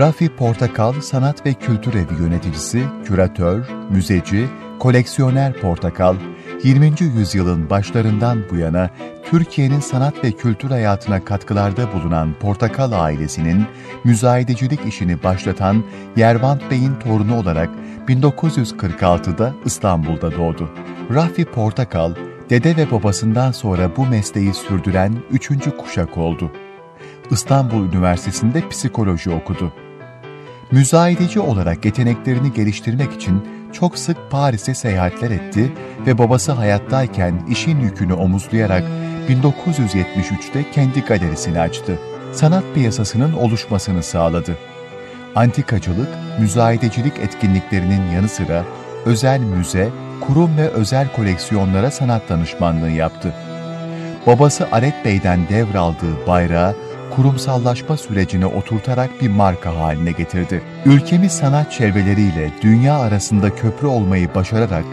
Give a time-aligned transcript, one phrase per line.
[0.00, 4.48] Rafi Portakal Sanat ve Kültür Evi yöneticisi, küratör, müzeci,
[4.78, 6.16] koleksiyoner Portakal,
[6.64, 6.92] 20.
[7.00, 8.90] yüzyılın başlarından bu yana
[9.30, 13.66] Türkiye'nin sanat ve kültür hayatına katkılarda bulunan Portakal ailesinin
[14.04, 15.84] müzayedecilik işini başlatan
[16.16, 17.70] Yervant Bey'in torunu olarak
[18.08, 20.70] 1946'da İstanbul'da doğdu.
[21.14, 22.14] Rafi Portakal,
[22.50, 26.52] dede ve babasından sonra bu mesleği sürdüren üçüncü kuşak oldu.
[27.30, 29.72] İstanbul Üniversitesi'nde psikoloji okudu.
[30.72, 35.72] Müzayedeci olarak yeteneklerini geliştirmek için çok sık Paris'e seyahatler etti
[36.06, 38.84] ve babası hayattayken işin yükünü omuzlayarak
[39.28, 41.98] 1973'te kendi galerisini açtı.
[42.32, 44.56] Sanat piyasasının oluşmasını sağladı.
[45.34, 46.08] Antikacılık,
[46.40, 48.64] müzayedecilik etkinliklerinin yanı sıra
[49.06, 49.88] özel müze,
[50.20, 53.34] kurum ve özel koleksiyonlara sanat danışmanlığı yaptı.
[54.26, 56.76] Babası Aret Bey'den devraldığı bayrağı
[57.16, 60.62] kurumsallaşma sürecine oturtarak bir marka haline getirdi.
[60.84, 64.84] Ülkemiz sanat çevreleriyle dünya arasında köprü olmayı başararak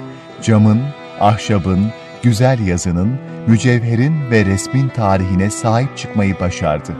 [0.41, 0.81] camın,
[1.19, 1.91] ahşabın,
[2.23, 6.91] güzel yazının, mücevherin ve resmin tarihine sahip çıkmayı başardı.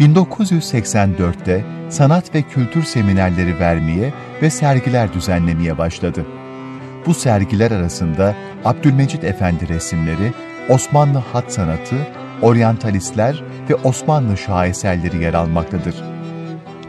[0.00, 4.12] 1984'te sanat ve kültür seminerleri vermeye
[4.42, 6.26] ve sergiler düzenlemeye başladı.
[7.06, 8.34] Bu sergiler arasında
[8.64, 10.32] Abdülmecit Efendi resimleri,
[10.68, 11.96] Osmanlı hat sanatı,
[12.42, 15.94] oryantalistler ve Osmanlı şaheserleri yer almaktadır.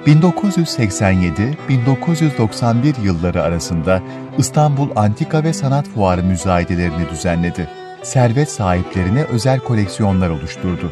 [0.05, 4.01] 1987-1991 yılları arasında
[4.37, 7.69] İstanbul Antika ve Sanat Fuarı müzayedelerini düzenledi.
[8.03, 10.91] Servet sahiplerine özel koleksiyonlar oluşturdu.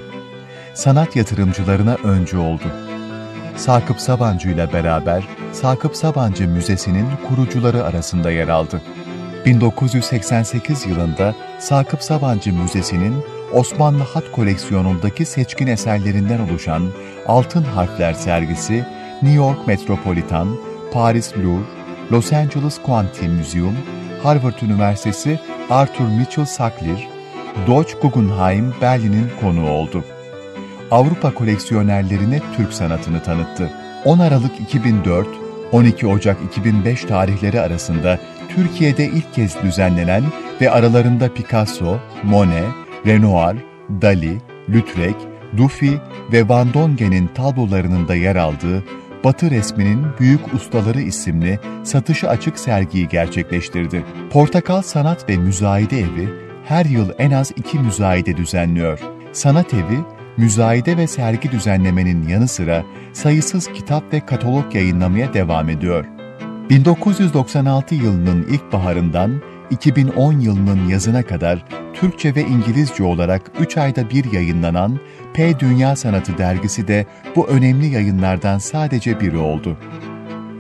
[0.74, 2.66] Sanat yatırımcılarına öncü oldu.
[3.56, 8.82] Sakıp Sabancı ile beraber Sakıp Sabancı Müzesi'nin kurucuları arasında yer aldı.
[9.46, 13.16] 1988 yılında Sakıp Sabancı Müzesi'nin
[13.54, 16.84] Osmanlı Hat koleksiyonundaki seçkin eserlerinden oluşan
[17.28, 18.86] Altın Harfler sergisi
[19.22, 20.58] New York Metropolitan,
[20.94, 21.66] Paris Louvre,
[22.12, 23.78] Los Angeles Quantum Museum,
[24.24, 27.08] Harvard Üniversitesi Arthur Mitchell Sackler,
[27.68, 30.04] Deutsche Guggenheim Berlin'in konuğu oldu.
[30.92, 33.70] Avrupa koleksiyonerlerine Türk sanatını tanıttı.
[34.06, 35.28] 10 Aralık 2004,
[35.72, 38.20] 12 Ocak 2005 tarihleri arasında
[38.50, 40.24] Türkiye'de ilk kez düzenlenen
[40.62, 43.58] ve aralarında Picasso, Monet, Renoir,
[44.02, 44.38] Dali,
[44.70, 45.16] Lautrec,
[45.58, 45.92] Dufy
[46.32, 48.84] ve Van Dongen'in tablolarının da yer aldığı
[49.24, 54.04] Batı resminin Büyük Ustaları isimli satışı açık sergiyi gerçekleştirdi.
[54.32, 56.30] Portakal Sanat ve Müzayede Evi
[56.66, 59.00] her yıl en az iki müzayede düzenliyor.
[59.32, 60.00] Sanat Evi,
[60.38, 66.06] müzayede ve sergi düzenlemenin yanı sıra sayısız kitap ve katalog yayınlamaya devam ediyor.
[66.70, 69.42] 1996 yılının ilkbaharından
[69.72, 75.00] 2010 yılının yazına kadar Türkçe ve İngilizce olarak 3 ayda bir yayınlanan
[75.34, 77.06] P Dünya Sanatı dergisi de
[77.36, 79.78] bu önemli yayınlardan sadece biri oldu.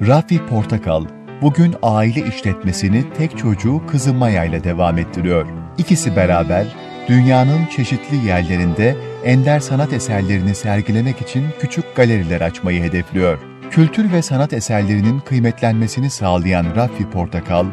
[0.07, 1.05] Rafi Portakal,
[1.41, 5.45] bugün aile işletmesini tek çocuğu kızı Maya ile devam ettiriyor.
[5.77, 6.67] İkisi beraber
[7.07, 8.95] dünyanın çeşitli yerlerinde
[9.25, 13.39] ender sanat eserlerini sergilemek için küçük galeriler açmayı hedefliyor.
[13.71, 17.65] Kültür ve sanat eserlerinin kıymetlenmesini sağlayan Rafi Portakal,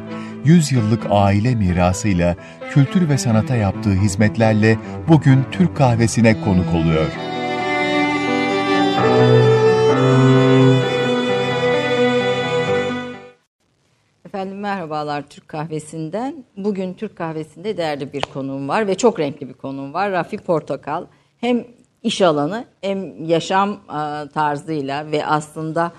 [0.44, 2.36] 100 yıllık aile mirasıyla
[2.70, 4.78] kültür ve sanata yaptığı hizmetlerle
[5.08, 7.06] bugün Türk kahvesine konuk oluyor.
[14.24, 16.44] Efendim merhabalar Türk Kahvesi'nden.
[16.56, 20.12] Bugün Türk Kahvesi'nde değerli bir konuğum var ve çok renkli bir konuğum var.
[20.12, 21.04] Rafi Portakal.
[21.40, 21.64] Hem
[22.02, 25.92] iş alanı hem yaşam e, tarzıyla ve aslında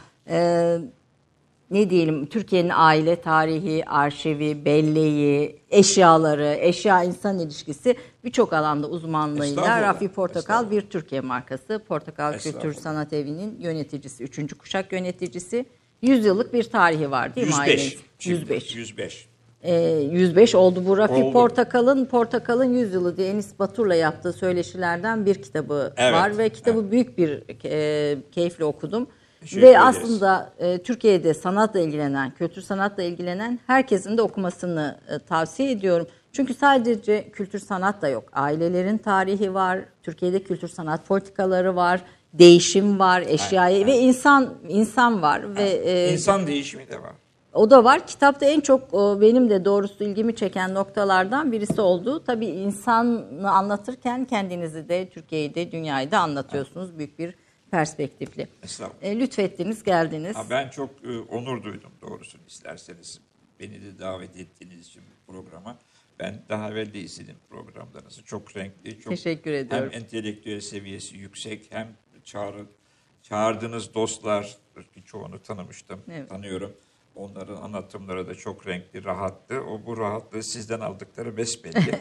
[1.72, 10.08] ne diyelim Türkiye'nin aile tarihi, arşivi, belleği, eşyaları, eşya insan ilişkisi birçok alanda uzmanlığıyla Rafi
[10.08, 11.84] Portakal bir Türkiye markası.
[11.88, 15.66] Portakal Kültür Sanat Evi'nin yöneticisi, üçüncü kuşak yöneticisi.
[16.02, 17.58] 100 yıllık bir tarihi var değil 105.
[17.58, 17.92] mi ailenin?
[18.26, 18.76] 105.
[18.76, 19.28] 105.
[19.64, 19.74] Ee,
[20.12, 21.34] 105 oldu bu Rafi Oldu.
[21.34, 26.92] Portakal'ın Portakal'ın 100 yılı diye Enis Batur'la yaptığı söyleşilerden bir kitabı Evet, var ve kitabı
[26.92, 29.08] büyük bir e, keyifle okudum.
[29.42, 29.84] Teşekkür Ve ederiz.
[29.86, 36.08] aslında e, Türkiye'de sanatla ilgilenen, kültür sanatla ilgilenen herkesin de okumasını e, tavsiye ediyorum.
[36.34, 38.24] Çünkü sadece kültür sanat da yok.
[38.34, 42.02] Ailelerin tarihi var, Türkiye'de kültür sanat politikaları var,
[42.34, 47.12] değişim var, eşyayı ve insan insan var ve e, İnsan değişimi de var.
[47.54, 48.08] o da var.
[48.08, 52.24] Kitapta en çok benim de doğrusu ilgimi çeken noktalardan birisi oldu.
[52.26, 57.36] Tabii insanı anlatırken kendinizi de Türkiye'yi de dünyayı da anlatıyorsunuz büyük bir
[57.72, 58.48] perspektifli.
[59.02, 60.36] E, lütfettiniz, geldiniz.
[60.36, 63.20] Ha, ben çok e, onur duydum doğrusunu isterseniz.
[63.60, 65.78] Beni de davet ettiğiniz için bu programa.
[66.20, 68.24] Ben daha evvel de izledim programlarınızı.
[68.24, 69.90] Çok renkli, çok Teşekkür ediyorum.
[69.92, 71.88] hem entelektüel seviyesi yüksek hem
[72.24, 72.66] çağrı
[73.22, 74.58] çağırdığınız dostlar,
[75.06, 76.30] çoğunu tanımıştım, Evet.
[76.30, 76.74] tanıyorum.
[77.20, 79.62] Onların anlatımları da çok renkli, rahattı.
[79.62, 82.00] O bu rahatlığı sizden aldıkları besbelli.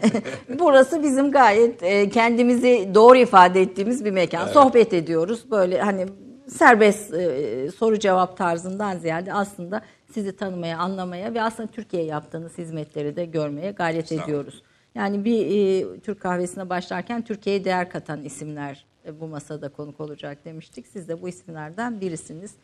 [0.58, 4.46] Burası bizim gayet e, kendimizi doğru ifade ettiğimiz bir mekan.
[4.46, 5.50] Sohbet ediyoruz.
[5.50, 6.06] Böyle hani
[6.48, 9.82] serbest e, soru cevap tarzından ziyade aslında
[10.12, 14.62] sizi tanımaya, anlamaya ve aslında Türkiye yaptığınız hizmetleri de görmeye gayret ediyoruz.
[14.94, 20.44] Yani bir e, Türk kahvesine başlarken Türkiye'ye değer katan isimler e, bu masada konuk olacak
[20.44, 20.86] demiştik.
[20.86, 22.54] Siz de bu isimlerden birisiniz.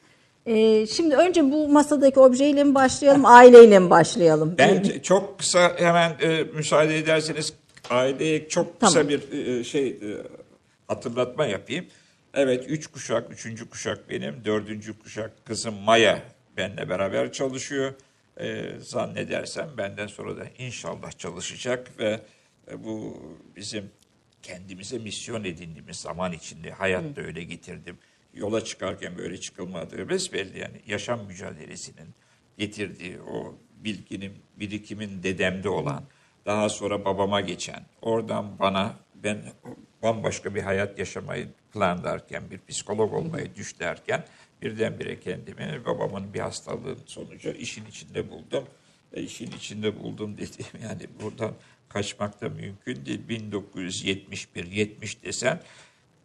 [0.47, 4.55] E, şimdi önce bu masadaki objeyle mi başlayalım, aileyle mi başlayalım?
[4.59, 7.53] Ben çok kısa hemen e, müsaade ederseniz
[7.91, 9.09] aileye çok kısa Tamam.
[9.09, 10.27] bir e, şey e,
[10.89, 11.87] hatırlatma yapayım.
[12.35, 16.23] Evet üç kuşak, üçüncü kuşak benim, dördüncü kuşak kızım Maya
[16.57, 17.95] benimle beraber çalışıyor.
[18.41, 22.21] E, zannedersem benden sonra da inşallah çalışacak ve
[22.71, 23.23] e, bu
[23.57, 23.91] bizim
[24.43, 27.99] kendimize misyon edindiğimiz zaman içinde hayatta öyle getirdim.
[28.35, 32.09] Yola çıkarken böyle çıkılmadığı besbelli yani yaşam mücadelesinin
[32.59, 36.05] getirdiği o bilginin, birikimin dedemde olan,
[36.47, 39.43] daha sonra babama geçen, oradan bana ben
[40.03, 44.25] bambaşka bir hayat yaşamayı planlarken, bir psikolog olmayı düşlerken
[44.63, 48.65] birdenbire kendimi babamın bir hastalığın sonucu işin içinde buldum.
[49.13, 51.53] E, işin içinde buldum dediğim yani buradan
[51.89, 53.21] kaçmak da mümkün değil.
[53.29, 55.61] 1971-70 desen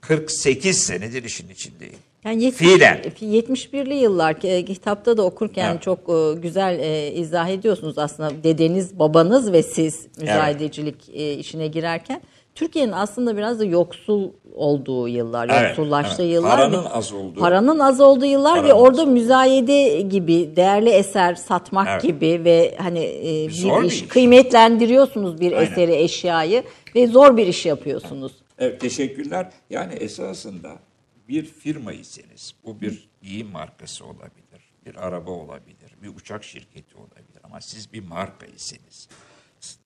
[0.01, 1.95] 48 senedir işin içindeyim.
[2.25, 3.01] Yani 70, Fiilen.
[3.21, 5.81] 71'li yıllar e, kitapta da okurken Evet.
[5.81, 12.21] çok e, güzel e, izah ediyorsunuz aslında dedeniz, babanız ve siz müzayedecilik e, işine girerken
[12.55, 16.33] Türkiye'nin aslında biraz da yoksul olduğu yıllar, Evet, yoksullaştığı evet.
[16.33, 16.57] yıllar.
[16.57, 17.39] Paranın ve- az olduğu.
[17.39, 19.07] Paranın az olduğu yıllar ve Paranın orada az.
[19.07, 22.01] müzayede gibi değerli eser satmak Evet.
[22.03, 24.07] gibi ve hani e, bir bir iş, iş.
[24.07, 25.71] kıymetlendiriyorsunuz bir Aynen.
[25.71, 26.63] eseri, eşyayı
[26.95, 28.31] ve zor bir iş yapıyorsunuz.
[28.59, 29.51] Evet teşekkürler.
[29.69, 30.79] Yani esasında
[31.27, 32.55] bir firmayısınız.
[32.65, 38.03] Bu bir giyim markası olabilir, bir araba olabilir, bir uçak şirketi olabilir ama siz bir
[38.03, 39.09] markayısınız.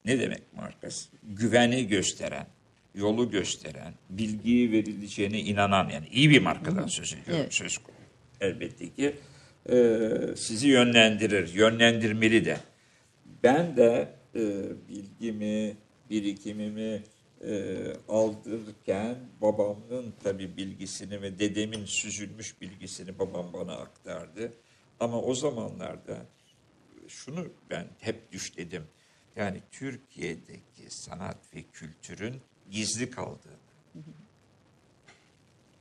[0.06, 1.10] Ne demek markası?
[1.24, 2.48] Güveni gösteren,
[2.96, 7.54] yolu gösteren, bilgiyi verileceğine inanan yani iyi bir markadan söz ediyorum Evet.
[7.54, 8.04] söz konusu.
[8.42, 9.16] Elbette ki
[9.70, 12.58] e, sizi yönlendirir, yönlendirmeli de.
[13.44, 14.42] Ben de e,
[14.90, 15.78] bilgimi,
[16.10, 17.04] birikimimi
[17.46, 17.78] e,
[18.10, 24.54] aldırırken babamın tabii bilgisini ve dedemin süzülmüş bilgisini babam bana aktardı.
[25.00, 26.26] Ama o zamanlarda
[27.08, 28.84] şunu ben hep düşledim.
[29.36, 32.42] Yani Türkiye'deki sanat ve kültürün
[32.72, 33.54] gizli kaldığını,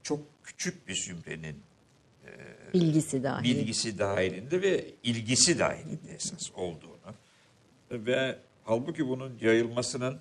[0.02, 1.56] çok küçük bir zümrenin
[2.74, 3.44] Bilgisi dahi.
[3.44, 7.14] bilgisi dahilinde ve ilgisi dahilinde esas olduğunu
[7.90, 10.20] ve halbuki bunun yayılmasının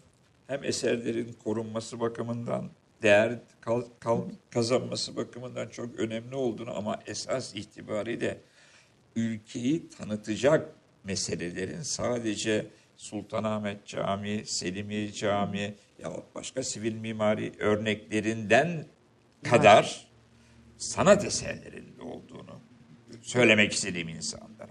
[0.51, 2.69] hem eserlerin korunması bakımından
[3.01, 8.41] değer kal- kal- kazanması bakımından çok önemli olduğunu ama esas itibariyle
[9.15, 12.67] ülkeyi tanıtacak meselelerin sadece
[12.97, 18.85] Sultanahmet Camii, Selimiye Camii ya başka sivil mimari örneklerinden
[19.43, 20.07] kadar
[20.77, 22.59] sanat eserlerinde olduğunu
[23.21, 24.70] söylemek istediğim insanlara.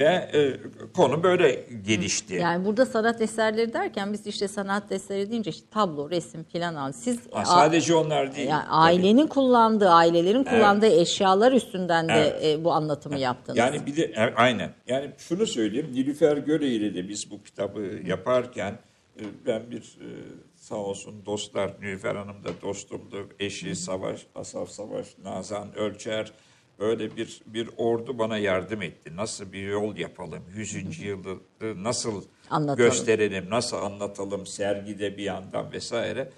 [0.00, 0.56] Ve e,
[0.96, 2.34] konu böyle gelişti.
[2.34, 6.92] Yani burada sanat eserleri derken biz işte sanat eseri deyince işte tablo, resim falan al.
[6.92, 8.48] Siz Ha, sadece onlar değil.
[8.48, 8.72] yani tabii.
[8.74, 12.44] ailenin kullandığı, ailelerin kullandığı eşyalar üstünden de Evet.
[12.44, 13.58] e, bu anlatımı yaptınız.
[13.58, 14.70] Yani bir de e, aynen.
[14.86, 15.90] Yani şunu söyleyeyim.
[15.92, 18.78] Nilüfer Göre ile de biz bu kitabı yaparken
[19.20, 20.08] e, ben bir e,
[20.56, 23.28] sağ olsun dostlar Nilüfer Hanım da dostumdu.
[23.40, 26.32] Eşi Savaş, Asaf Savaş, Nazan Ölçer
[26.78, 29.16] böyle bir bir ordu bana yardım etti.
[29.16, 30.42] Nasıl bir yol yapalım?
[30.56, 31.00] 100.
[31.00, 32.76] yılı nasıl Anlatalım.
[32.90, 33.50] gösterelim?
[33.50, 34.46] Nasıl anlatalım?
[34.46, 36.30] Sergide bir yandan vesaire.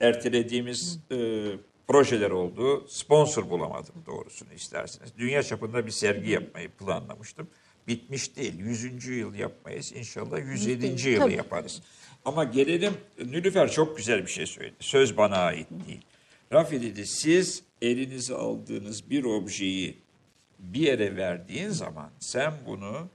[0.00, 1.16] Ertelediğimiz e,
[1.88, 2.86] projeler oldu.
[2.88, 5.12] Sponsor bulamadım doğrusunu isterseniz.
[5.18, 7.48] Dünya çapında bir sergi yapmayı planlamıştım.
[7.88, 8.58] Bitmiş değil.
[8.58, 9.06] 100.
[9.06, 9.92] yıl yapmayız.
[9.92, 11.08] İnşallah 107.
[11.10, 11.82] yılı yaparız.
[12.24, 12.92] Ama gelelim
[13.24, 14.74] Nülüfer çok güzel bir şey söyledi.
[14.80, 16.00] Söz bana ait değil.
[16.52, 19.98] Rafi dedi siz elinize aldığınız bir objeyi
[20.58, 23.08] bir yere verdiğin zaman sen bunu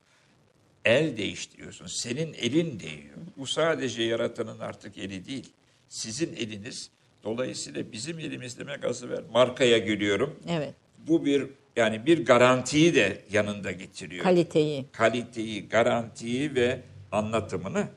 [0.86, 1.88] el değiştiriyorsun.
[1.88, 3.18] Senin elin değiyor.
[3.38, 5.50] Bu sadece yaratanın artık eli değil.
[5.90, 6.90] Sizin eliniz
[7.24, 10.40] dolayısıyla bizim elimiz demek az evvel markaya gülüyorum.
[10.50, 10.74] Evet.
[11.08, 14.24] Bu bir yani bir garantiyi de yanında getiriyor.
[14.24, 14.86] Kaliteyi.
[14.92, 17.88] Kaliteyi, garantiyi ve anlatımını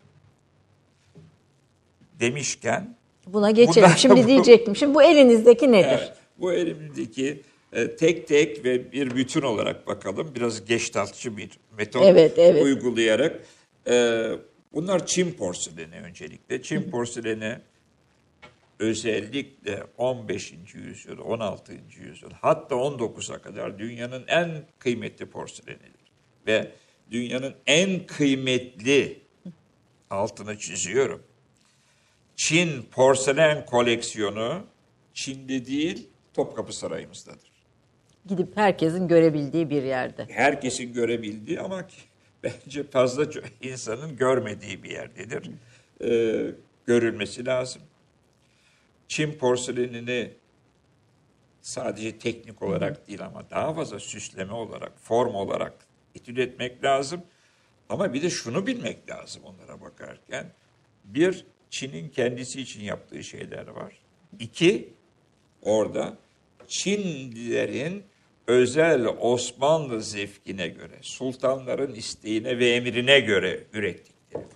[2.21, 2.96] demişken
[3.27, 3.83] Buna geçelim.
[3.83, 4.77] Bundan- Şimdi bu- diyecektim.
[4.77, 5.89] Şimdi bu elinizdeki nedir?
[5.89, 7.43] Evet, bu elimdeki
[7.73, 10.33] e, tek tek ve bir bütün olarak bakalım.
[10.35, 12.63] Biraz geçtaltçı bir metot Evet, evet.
[12.63, 13.41] uygulayarak.
[13.89, 14.25] e,
[14.73, 16.63] bunlar Çin porseleni öncelikle.
[16.63, 17.57] Çin porseleni
[18.79, 20.55] özellikle 15.
[20.75, 21.73] yüzyıl, 16.
[22.01, 26.07] yüzyıl hatta 19'a kadar dünyanın en kıymetli porselenidir.
[26.47, 26.69] Ve
[27.11, 29.19] dünyanın en kıymetli
[30.11, 31.23] altını çiziyorum.
[32.37, 34.67] Çin porselen koleksiyonu
[35.15, 37.53] Çin'de değil Topkapı Sarayımızdadır.
[38.27, 40.27] Gidip herkesin görebildiği bir yerde.
[40.31, 41.87] Herkesin görebildiği ama
[42.43, 43.27] bence fazla
[43.63, 45.51] insanın görmediği bir yerdedir.
[46.05, 46.51] Ee,
[46.87, 47.83] görülmesi lazım.
[49.09, 50.31] Çin porselenini
[51.61, 55.75] sadece teknik olarak değil ama daha fazla süsleme olarak, form olarak
[56.15, 57.23] etüt etmek lazım.
[57.89, 60.53] Ama bir de şunu bilmek lazım onlara bakarken.
[61.05, 63.99] Bir, Çin'in kendisi için yaptığı şeyler var.
[64.41, 64.89] İki,
[65.63, 66.17] orada
[66.69, 68.03] Çinlilerin
[68.47, 74.43] özel Osmanlı zevkine göre, sultanların isteğine ve emrine göre ürettikleri.
[74.43, 74.51] var.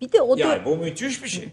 [0.00, 1.48] Bir de o da Yani bu müthiş bir şey.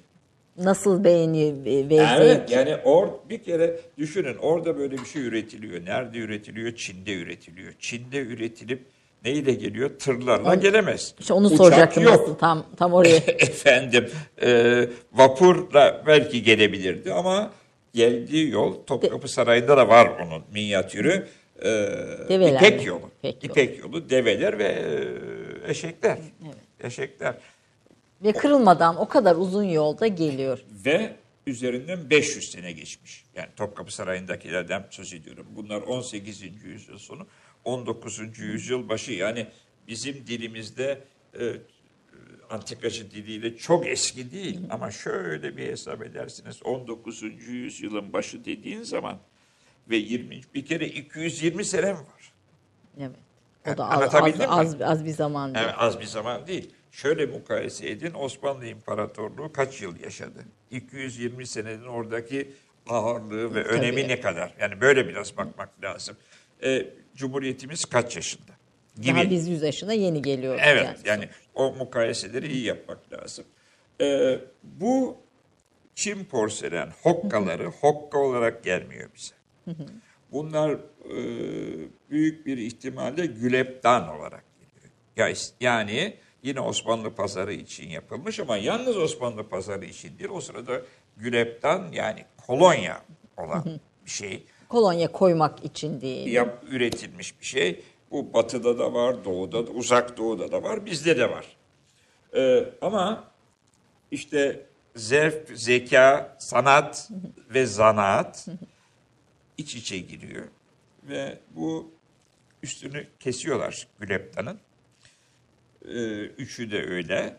[0.58, 2.52] nasıl beğeni ve ve Evet zevk.
[2.52, 5.86] yani or bir kere düşünün orada böyle bir şey üretiliyor.
[5.86, 6.76] Nerede üretiliyor?
[6.76, 7.74] Çin'de üretiliyor.
[7.80, 8.86] Çin'de üretilip
[9.26, 9.92] neyle geliyor?
[10.00, 11.14] Tırlarla gelemez.
[11.20, 12.14] İşte onu Uçak soracaktım yok.
[12.22, 13.16] nasıl tam tam oraya.
[13.28, 14.10] Efendim
[14.44, 17.52] e, vapurla belki gelebilirdi ama
[17.94, 21.28] geldiği yol Topkapı Sarayı'nda da var onun minyatürü.
[21.60, 21.70] E,
[22.30, 23.10] Develer İpek yolu.
[23.24, 23.52] İpek yolu.
[23.52, 24.64] İpek yolu, develer ve
[25.66, 26.18] e, eşekler.
[26.84, 27.36] Eşekler.
[28.24, 30.60] ve kırılmadan o kadar uzun yolda geliyor.
[30.86, 31.16] Ve
[31.48, 33.24] üzerinden 500 sene geçmiş.
[33.36, 35.46] Yani Topkapı Sarayı'ndakilerden söz ediyorum.
[35.56, 36.42] Bunlar 18.
[36.64, 37.28] yüzyıl sonu,
[37.66, 38.40] 19.
[38.40, 39.12] yüzyıl başı.
[39.12, 39.48] Yani
[39.88, 41.04] bizim dilimizde
[41.40, 41.56] e,
[42.50, 44.60] antikacı diliyle çok eski değil.
[44.70, 46.64] Ama şöyle bir hesap edersiniz.
[46.64, 47.22] 19.
[47.48, 49.18] yüzyılın başı dediğin zaman
[49.90, 50.42] ve 20.
[50.56, 52.34] bir kere 220 sene var.
[53.00, 53.12] Evet.
[53.66, 54.48] Yani O da az, az, mi?
[54.48, 55.66] az, az bir zaman değil.
[55.66, 56.70] Evet, az bir zaman değil.
[56.92, 60.46] Şöyle mukayese edin Osmanlı İmparatorluğu kaç yıl yaşadı?
[60.72, 62.54] 220 senenin oradaki
[62.88, 64.54] ağırlığı ve önemi ne kadar?
[64.60, 66.18] Yani böyle biraz bakmak lazım.
[66.64, 68.52] Ee, Cumhuriyetimiz kaç yaşında?
[69.02, 69.16] Gibi.
[69.16, 70.62] Daha biz yüz yaşına yeni geliyoruz.
[70.66, 70.98] Evet yani.
[71.06, 73.46] yani o mukayeseleri iyi yapmak lazım.
[74.02, 75.18] Ee, bu
[75.96, 79.34] Çin porselen hokkaları hokka olarak gelmiyor bize.
[80.32, 81.16] Bunlar e,
[82.10, 85.30] büyük bir ihtimalle güleptan olarak geliyor.
[85.30, 90.30] Ya- Yani yine Osmanlı pazarı için yapılmış ama yalnız Osmanlı pazarı için değil.
[90.30, 90.82] O sırada
[91.18, 93.02] güleptan yani kolonya
[93.38, 93.66] olan
[94.06, 96.28] bir şey Kolonya koymak için değil.
[96.28, 97.84] yap, üretilmiş bir şey.
[98.12, 101.58] Bu batıda da var, doğuda da, uzak doğuda da var, bizde de var.
[102.36, 103.32] Ee, ama
[104.12, 107.10] işte zevk, zeka, sanat
[107.50, 108.48] ve zanaat
[109.58, 110.48] iç içe giriyor.
[111.04, 111.92] Ve bu
[112.64, 114.60] üstünü kesiyorlar Güleptan'ın.
[115.86, 117.38] Ee, üçü de öyle.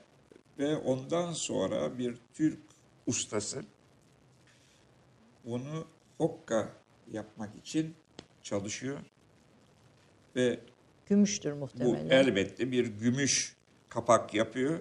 [0.59, 2.59] Ve ondan sonra bir Türk
[3.07, 3.65] ustası
[5.45, 5.87] bunu
[6.19, 6.82] hokka
[7.13, 7.95] yapmak için
[8.43, 8.99] çalışıyor.
[10.37, 10.59] Ve
[11.07, 12.11] Gümüştür bu muhtemelen.
[12.11, 13.57] elbette bir gümüş
[13.89, 14.79] kapak yapıyor.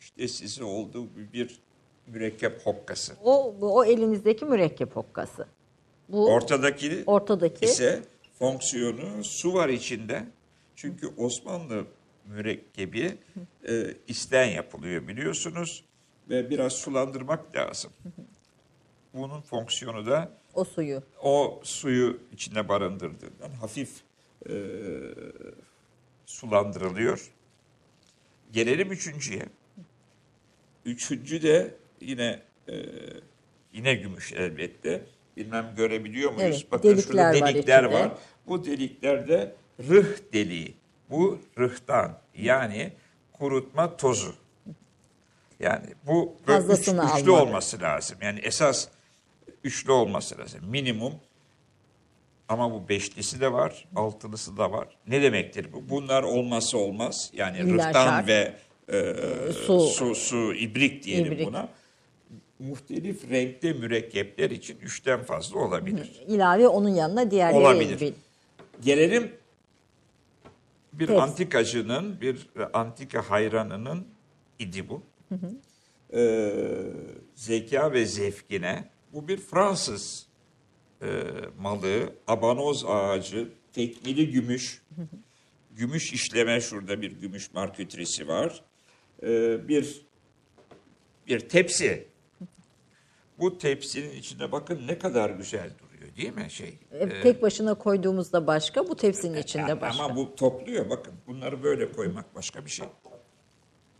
[0.00, 1.60] İşte size olduğu bir
[2.06, 3.14] mürekkep hokkası.
[3.24, 5.46] O, o elinizdeki mürekkep hokkası.
[6.08, 8.02] Bu Ortadaki ortadaki ise
[8.38, 10.24] fonksiyonu su var içinde.
[10.76, 11.84] Çünkü Osmanlı
[12.24, 13.18] mürekkebi
[13.68, 15.84] e, isten yapılıyor biliyorsunuz
[16.30, 17.92] ve biraz sulandırmak lazım.
[19.14, 21.02] Bunun fonksiyonu da o suyu.
[21.22, 23.90] o suyu içinde barındırdığından hafif
[24.48, 24.52] e,
[26.26, 27.30] sulandırılıyor.
[28.52, 29.42] Gelelim üçüncüye.
[30.84, 32.74] Üçüncü de yine e,
[33.72, 35.02] yine gümüş elbette.
[35.36, 36.56] Bilmem görebiliyor muyuz?
[36.60, 37.94] Evet, Bakın şurada delikler var delikler içinde.
[38.00, 38.10] var.
[38.46, 39.54] Bu deliklerde
[39.88, 40.74] rıh deliği.
[41.10, 42.92] Bu rıhtan yani
[43.32, 44.34] kurutma tozu.
[45.60, 47.28] Yani bu üç- üçlü almak.
[47.28, 48.18] olması lazım.
[48.22, 48.88] Yani esas
[49.64, 50.60] üçlü olması lazım.
[50.66, 51.14] Minimum
[52.48, 54.96] ama bu beşlisi de var, altılısı da var.
[55.06, 55.88] Ne demektir bu?
[55.88, 57.30] Bunlar olmazsa olmaz.
[57.34, 58.54] Yani İlla rıhtan ve
[58.92, 59.14] e,
[59.52, 59.80] Su.
[59.80, 61.46] su, su, ibrik diyelim İbrik.
[61.46, 61.68] buna.
[62.58, 66.22] Muhtelif renkte mürekkepler için üçten fazla olabilir.
[66.28, 68.00] İlave onun yanına diğerleri Olabilir.
[68.00, 68.12] bil-
[68.84, 69.32] Gelelim
[70.92, 71.20] bir Peki.
[71.20, 74.06] antikacının, bir antika hayranının
[74.58, 75.02] idi bu.
[76.14, 76.50] Ee,
[77.34, 78.84] zeka ve zevkine.
[79.18, 80.26] Bu bir Fransız
[81.02, 81.06] e,
[81.60, 84.82] malı, abanoz ağacı, tekmili gümüş.
[85.70, 88.62] Gümüş işleme şurada bir gümüş markütrisi var.
[89.22, 90.06] Ee, bir
[91.26, 92.08] bir tepsi.
[93.38, 96.78] Bu tepsinin içinde bakın ne kadar güzel duruyor değil mi şey?
[96.92, 100.04] E, Tek başına koyduğumuzda başka, bu tepsinin içinde Ya, başka.
[100.04, 101.14] Ama bu topluyor bakın.
[101.26, 102.86] Bunları böyle koymak başka bir şey.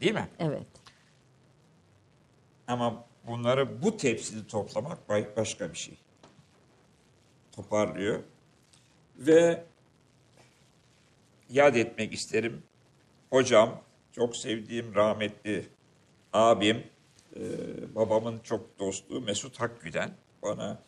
[0.00, 0.28] Değil mi?
[0.38, 0.66] Evet.
[2.66, 4.98] Ama bunları bu tepside toplamak
[5.36, 5.98] başka bir şey.
[7.52, 8.20] Toparlıyor.
[9.18, 9.64] Ve
[11.50, 12.62] yad etmek isterim.
[13.30, 13.80] Hocam,
[14.12, 15.66] çok sevdiğim rahmetli
[16.32, 16.84] abim,
[17.36, 17.40] e,
[17.94, 20.10] babamın çok dostu Mesut Hakküden
[20.42, 20.78] bana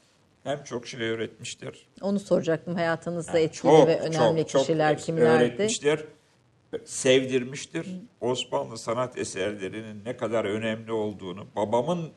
[0.44, 1.88] hem çok şey öğretmiştir.
[2.00, 2.74] Onu soracaktım.
[2.74, 5.44] Hayatınızda Yani etkili çok, ve önemli çok, çok kişiler kimlerdi?
[5.44, 6.04] Öğretmiştir,
[6.84, 7.86] sevdirmiştir.
[8.20, 12.12] Osmanlı sanat eserlerinin ne kadar önemli olduğunu babamın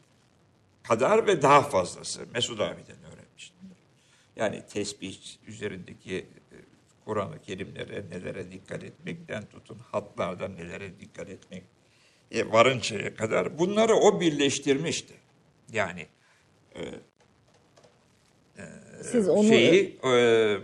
[0.84, 3.58] kadar ve daha fazlası Mesut abiden öğrenmiştir.
[4.36, 6.56] Yani tesbih üzerindeki e,
[7.06, 11.64] Kur'an-ı Kerimlere nelere dikkat etmekten tutun hatlardan nelere dikkat etmek
[12.32, 15.14] e, varıncaya kadar bunları o birleştirmişti.
[15.72, 16.08] Yani
[19.02, 20.58] Siz onu şeyi e,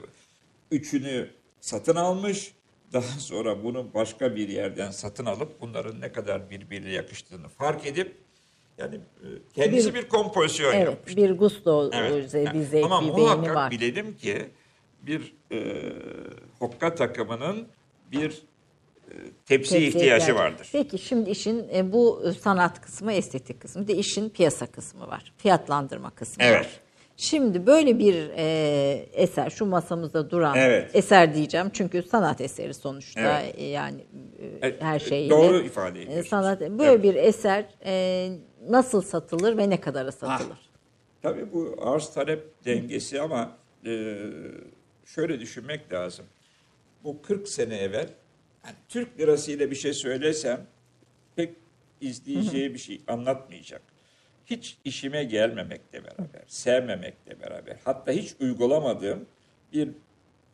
[0.72, 1.30] üçünü
[1.62, 2.54] satın almış.
[2.94, 8.18] Daha sonra bunu başka bir yerden satın alıp bunların ne kadar birbirine yakıştığını fark edip
[8.80, 11.18] yani e, kendisi bir, kompozisyon evet yapmış.
[11.18, 12.34] bir gusto Evet.
[12.54, 13.72] bir zevk, Ama bir muhakkak var.
[13.72, 14.50] bilelim ki
[15.02, 15.58] bir e,
[16.60, 17.68] hokka takımının
[18.12, 20.70] bir e, tepsi Tepsiye ihtiyacı vardır.
[20.72, 25.34] Peki şimdi işin e, bu sanat kısmı, estetik kısmı, bir de işin piyasa kısmı var.
[25.38, 26.60] Fiyatlandırma kısmı Evet.
[26.60, 26.80] var.
[27.18, 30.92] Şimdi böyle bir e, eser, şu masamızda duran Evet.
[30.94, 33.56] eser diyeceğim çünkü sanat eseri sonuçta Evet.
[33.58, 35.30] e, yani e, Evet, her e, şeyi.
[35.30, 36.28] doğru ifade ediyorsunuz.
[36.28, 37.04] Sanat böyle Evet.
[37.04, 38.30] bir eser e,
[38.68, 40.58] nasıl satılır ve ne kadara satılır?
[41.22, 44.18] Tabii bu arz talep dengesi ama e,
[45.06, 46.26] şöyle düşünmek lazım.
[47.04, 48.10] Bu 40 sene evvel
[48.66, 50.66] yani Türk lirasıyla bir şey söylesem
[51.36, 51.56] pek
[52.02, 53.82] izleyeceği bir şey anlatmayacak.
[54.46, 59.26] Hiç işime gelmemekle beraber, sevmemekle beraber, hatta hiç uygulamadığım
[59.74, 59.90] bir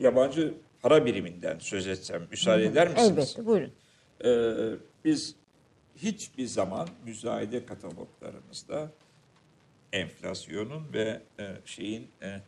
[0.00, 3.10] yabancı para biriminden söz etsem müsaade eder misiniz?
[3.10, 3.72] Elbette buyurun.
[4.24, 5.34] Ee, biz
[5.96, 8.92] hiçbir zaman müzayede kataloglarımızda
[9.92, 12.40] enflasyonun ve e, şeyin e, e,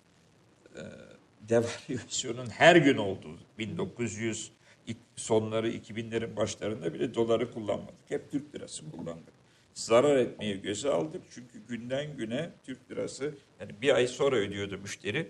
[1.49, 4.51] devalüasyonun her gün olduğu 1900
[4.87, 7.95] ilk- sonları 2000'lerin başlarında bile doları kullanmadık.
[8.09, 9.39] Hep Türk lirası kullandık.
[9.75, 15.29] Zarar etmeyi göze aldık çünkü günden güne Türk lirası yani bir ay sonra ödüyordu müşteri.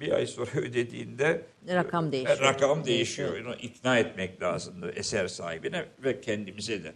[0.00, 2.40] Bir ay sonra ödediğinde Rakam değişiyor.
[2.40, 3.40] Rakam değişiyor.
[3.46, 6.92] Onu ikna etmek lazımdı eser sahibine ve kendimize de.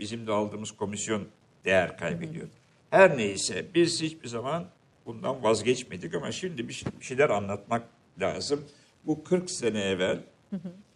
[0.00, 1.28] Bizim de aldığımız komisyon
[1.64, 2.50] değer kaybediyordu.
[2.90, 4.66] Her neyse biz hiçbir zaman
[5.06, 7.82] bundan vazgeçmedik ama şimdi bir şey- bir şeyler anlatmak
[8.20, 8.64] lazım.
[9.04, 10.18] Bu 40 sene evvel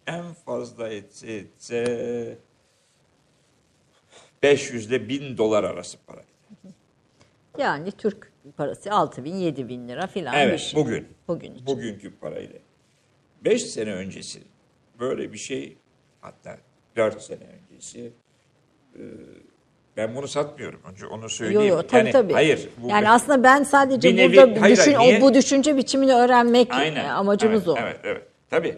[0.07, 2.37] en fazla etse etse
[4.43, 6.27] 500 ile 1000 dolar arası paraydı.
[7.57, 10.81] Yani Türk parası 6 bin 7 bin lira filan bir Evet şey.
[10.81, 11.07] bugün.
[11.27, 11.65] Bugün için.
[11.67, 12.59] Bugünkü parayla.
[13.45, 14.41] 5 sene öncesi
[14.99, 15.77] böyle bir şey
[16.21, 16.57] hatta
[16.95, 17.39] 4 sene
[17.71, 18.13] öncesi
[19.97, 20.79] ben bunu satmıyorum.
[20.91, 21.67] Önce onu Yo söyleyeyim.
[21.67, 22.33] yo tabii yani, tabii.
[22.33, 22.69] Hayır.
[22.77, 25.21] bu- yani aslında ben sadece nevi- burada hayır, düşün, hayır, niye?
[25.21, 27.05] bu düşünce biçimini öğrenmek Aynen.
[27.05, 27.75] e, amacımız evet, o.
[27.81, 28.23] Evet, evet.
[28.49, 28.77] Tabii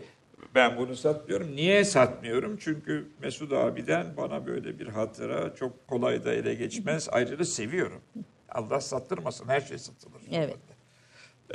[0.56, 1.56] ben bunu satmıyorum.
[1.56, 2.58] Niye satmıyorum?
[2.58, 7.10] Çünkü Mesut abiden bana böyle bir hatıra çok kolay da ele geçmez.
[7.12, 8.02] Ayrıca seviyorum.
[8.50, 9.48] Allah sattırmasın.
[9.48, 10.22] Her şey satılır.
[10.32, 10.58] Evet.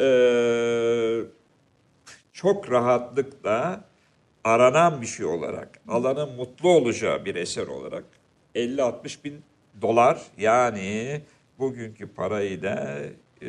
[0.00, 1.20] Ee,
[2.32, 3.84] çok rahatlıkla
[4.44, 8.04] aranan bir şey olarak, alanın mutlu olacağı bir eser olarak
[8.54, 9.40] 50-60 bin
[9.82, 11.20] dolar yani
[11.58, 12.98] bugünkü parayla
[13.42, 13.48] e,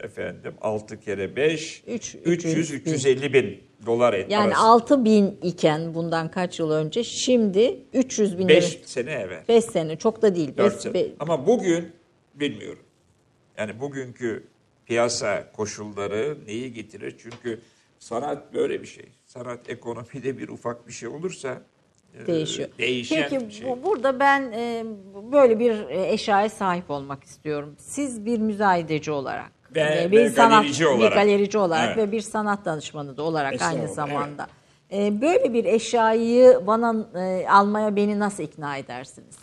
[0.00, 2.78] efendim 6 kere 5 Üç- 300 bin.
[2.78, 4.60] 300-350 bin dolar et Yani arası.
[4.60, 9.42] 6 bin iken bundan kaç yıl önce şimdi 300 bin 5 sene evvel.
[9.48, 10.56] 5 sene çok da değil.
[10.56, 10.94] 4 Beş- sene.
[10.94, 11.92] be- Ama bugün
[12.34, 12.82] bilmiyorum.
[13.58, 14.44] Yani bugünkü
[14.86, 17.14] piyasa koşulları neyi getirir?
[17.18, 17.60] Çünkü
[17.98, 19.04] sanat böyle bir şey.
[19.26, 21.62] Sanat ekonomide bir ufak bir şey olursa
[22.26, 22.68] değişiyor.
[22.78, 23.68] değişen Peki bir şey.
[23.68, 24.84] bu, burada ben e,
[25.32, 27.74] böyle bir e, eşyaya sahip olmak istiyorum.
[27.78, 31.10] Siz bir müzayedeci olarak Ve- e, ve bir sanat galerici olarak.
[31.12, 32.08] bir galerici olarak Evet.
[32.08, 34.46] ve bir sanat danışmanı da olarak Estağfurullah, aynı zamanda.
[34.92, 39.36] E, böyle bir eşyayı bana e, almaya beni nasıl ikna edersiniz?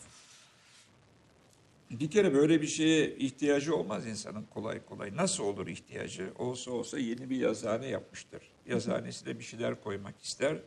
[1.91, 5.15] Bir kere böyle bir şeye ihtiyacı olmaz insanın kolay kolay.
[5.15, 6.29] Nasıl olur ihtiyacı?
[6.39, 8.41] Olsa olsa yeni bir yazıhane yapmıştır.
[8.67, 10.57] Yazıhanesine bir şeyler koymak ister.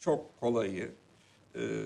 [0.00, 0.92] Çok kolayı
[1.54, 1.84] e,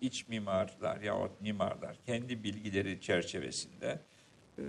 [0.00, 4.00] iç mimarlar yahut mimarlar kendi bilgileri çerçevesinde
[4.58, 4.62] e,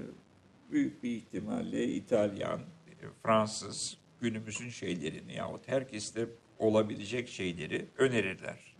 [0.72, 6.28] büyük bir ihtimalle İtalyan, e, Fransız günümüzün şeylerini yahut herkeste
[6.60, 8.76] olabilecek şeyleri önerirler.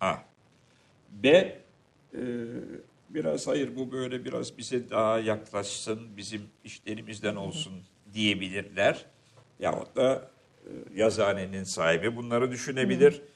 [0.00, 0.16] A.
[1.10, 1.28] B.
[1.28, 2.20] e,
[3.10, 7.72] biraz hayır bu böyle biraz bize daha yaklaşsın, bizim işlerimizden olsun
[8.12, 9.06] diyebilirler.
[9.58, 10.30] Yahut da
[10.64, 13.12] e, yazıhanenin sahibi bunları düşünebilir.
[13.12, 13.35] E,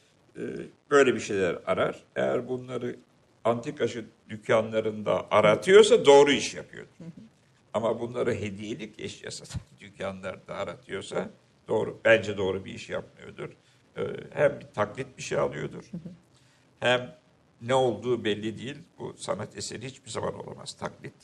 [0.90, 2.04] böyle bir şeyler arar.
[2.16, 2.96] Eğer bunları
[3.44, 6.90] antikacı dükkanlarında aratıyorsa doğru iş yapıyordur.
[7.74, 11.30] Ama bunları hediyelik eşya satan dükkanlarda aratıyorsa
[11.68, 13.50] doğru bence doğru bir iş yapmıyordur.
[13.96, 15.84] Ee, hem bir taklit bir şey alıyordur.
[16.80, 17.16] Hem
[17.62, 18.76] ne olduğu belli değil.
[18.98, 21.14] Bu sanat eseri hiçbir zaman olamaz taklit.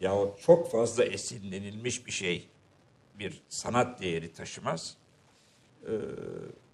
[0.00, 2.48] Yahut çok fazla esinlenilmiş bir şey
[3.18, 4.96] bir sanat değeri taşımaz.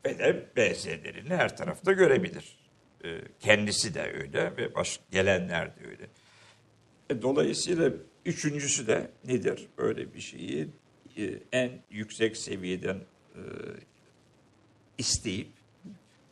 [0.04, 2.58] Ve de benzerlerini her tarafta görebilir.
[3.04, 6.08] Ee, kendisi de öyle ve baş, gelenler de öyle.
[7.10, 7.90] E, dolayısıyla
[8.24, 9.68] üçüncüsü de nedir?
[9.78, 10.68] Böyle bir şeyi
[11.16, 12.96] e, en yüksek seviyeden
[13.34, 13.40] e,
[14.98, 15.48] isteyip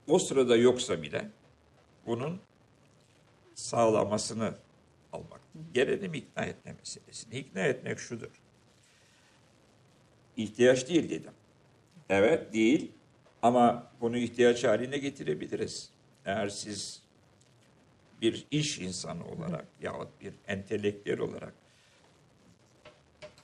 [0.06, 1.30] o sırada yoksa bile
[2.06, 2.40] bunun
[3.54, 4.54] sağlamasını
[5.12, 5.40] almak.
[5.72, 7.38] Gelelim ikna etme meselesine.
[7.38, 8.30] İkna etmek şudur.
[10.36, 11.32] İhtiyaç değil dedim.
[12.08, 12.92] Evet değil
[13.44, 15.90] ama bunu ihtiyaç haline getirebiliriz.
[16.24, 17.02] Eğer siz
[18.20, 21.54] bir iş insanı olarak yahut bir entelektüel olarak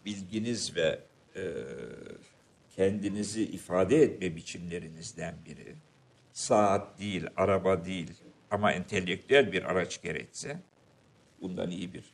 [0.05, 1.01] bilginiz ve
[1.37, 1.43] e,
[2.77, 5.75] kendinizi ifade etme biçimlerinizden biri
[6.33, 8.11] saat değil, araba değil
[8.51, 10.59] ama entelektüel bir araç gerekse
[11.41, 12.05] bundan iyi bir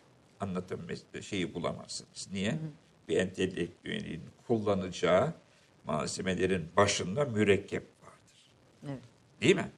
[0.40, 0.86] anlatım
[1.20, 2.28] şeyi bulamazsınız.
[2.32, 2.52] Niye?
[2.52, 2.70] Hı hı.
[3.08, 5.34] Bir entelektüelin kullanacağı
[5.86, 8.52] malzemelerin başında mürekkep vardır.
[8.88, 9.02] Evet.
[9.42, 9.70] Değil mi?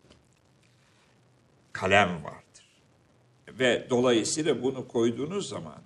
[1.72, 2.68] Kalem vardır.
[3.48, 5.82] Ve dolayısıyla bunu koyduğunuz zaman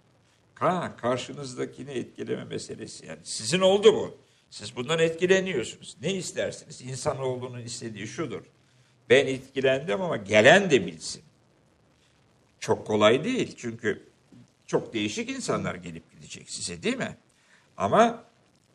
[0.55, 4.17] ha, karşınızdakini etkileme meselesi yani sizin oldu bu.
[4.51, 5.97] Siz bundan etkileniyorsunuz.
[6.03, 6.83] Ne istersiniz?
[6.83, 8.43] İnsanoğlunun istediği şudur.
[9.11, 11.23] Ben etkilendim ama gelen de bilsin.
[12.61, 14.03] Çok kolay değil çünkü
[14.67, 17.17] çok değişik insanlar gelip gidecek size değil mi?
[17.77, 18.25] Ama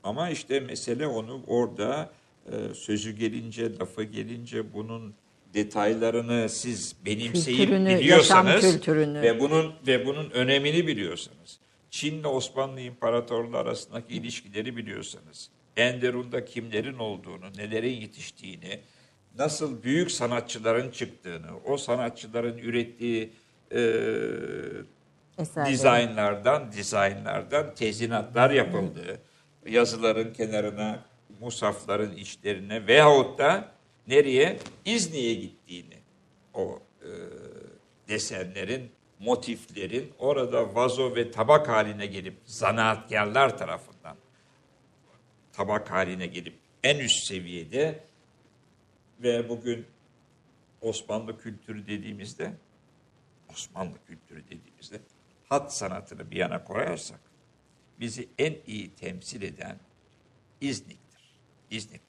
[0.07, 2.09] ama işte mesele onu orada
[2.51, 5.13] e, sözü gelince, lafı gelince bunun
[5.53, 8.87] detaylarını siz benimseyip kültürünü, biliyorsanız
[9.21, 17.45] ve bunun ve bunun önemini biliyorsanız, Çin'le Osmanlı İmparatorluğu arasındaki ilişkileri biliyorsanız, Enderun'da kimlerin olduğunu,
[17.57, 18.79] nelerin yetiştiğini,
[19.37, 23.33] nasıl büyük sanatçıların çıktığını, o sanatçıların ürettiği
[23.71, 23.93] e,
[25.67, 29.19] dizaynlardan, dizaynlardan tezinatlar yapıldığı,
[29.65, 31.05] yazıların kenarına,
[31.39, 33.71] musafların içlerine veyahut da
[34.07, 34.59] nereye?
[34.85, 35.97] İzni'ye gittiğini
[36.53, 37.09] o e,
[38.07, 44.17] desenlerin, motiflerin orada vazo ve tabak haline gelip zanaatkarlar tarafından
[45.53, 48.03] tabak haline gelip en üst seviyede
[49.23, 49.85] ve bugün
[50.81, 52.53] Osmanlı kültürü dediğimizde
[53.51, 54.99] Osmanlı kültürü dediğimizde
[55.49, 57.19] hat sanatını bir yana koyarsak
[57.99, 59.77] bizi en iyi temsil eden
[60.61, 61.37] İznik'tir.
[61.71, 62.07] İznik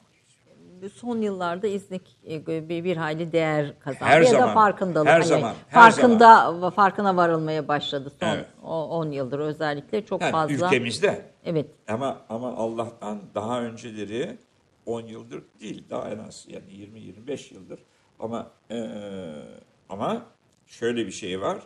[0.94, 5.08] son yıllarda İznik e, bir, bir hayli değer kazandı her ya zaman, da farkındalık.
[5.08, 5.54] Her hani zaman.
[5.68, 6.70] Her farkında zaman.
[6.70, 8.46] farkına varılmaya başladı son evet.
[8.62, 10.66] 10 yıldır özellikle çok yani fazla.
[10.66, 11.30] Ülkemizde.
[11.44, 11.70] Evet.
[11.88, 14.38] Ama ama Allah'tan daha önceleri
[14.86, 17.80] 10 yıldır değil daha en az yani 20 25 yıldır
[18.18, 18.88] ama e,
[19.88, 20.22] ama
[20.66, 21.58] şöyle bir şey var.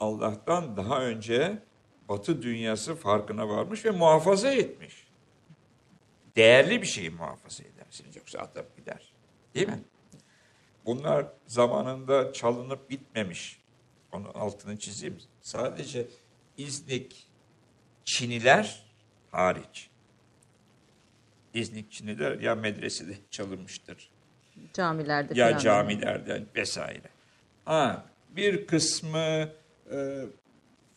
[0.00, 1.58] Allah'tan daha önce
[2.08, 5.06] Batı dünyası farkına varmış ve muhafaza etmiş.
[6.36, 9.12] Değerli bir şeyi muhafaza edersiniz yoksa atıp gider.
[9.54, 9.80] Değil mi?
[10.86, 13.60] Bunlar zamanında çalınıp bitmemiş.
[14.12, 15.18] Onun altını çizeyim.
[15.40, 16.06] Sadece
[16.56, 17.26] İznik
[18.04, 18.84] Çiniler
[19.30, 19.90] hariç.
[21.54, 24.10] İznik Çiniler ya medresede çalınmıştır.
[24.72, 27.08] Camilerde Ya camilerden vesaire.
[27.64, 29.48] Ha, bir kısmı
[29.90, 30.24] e,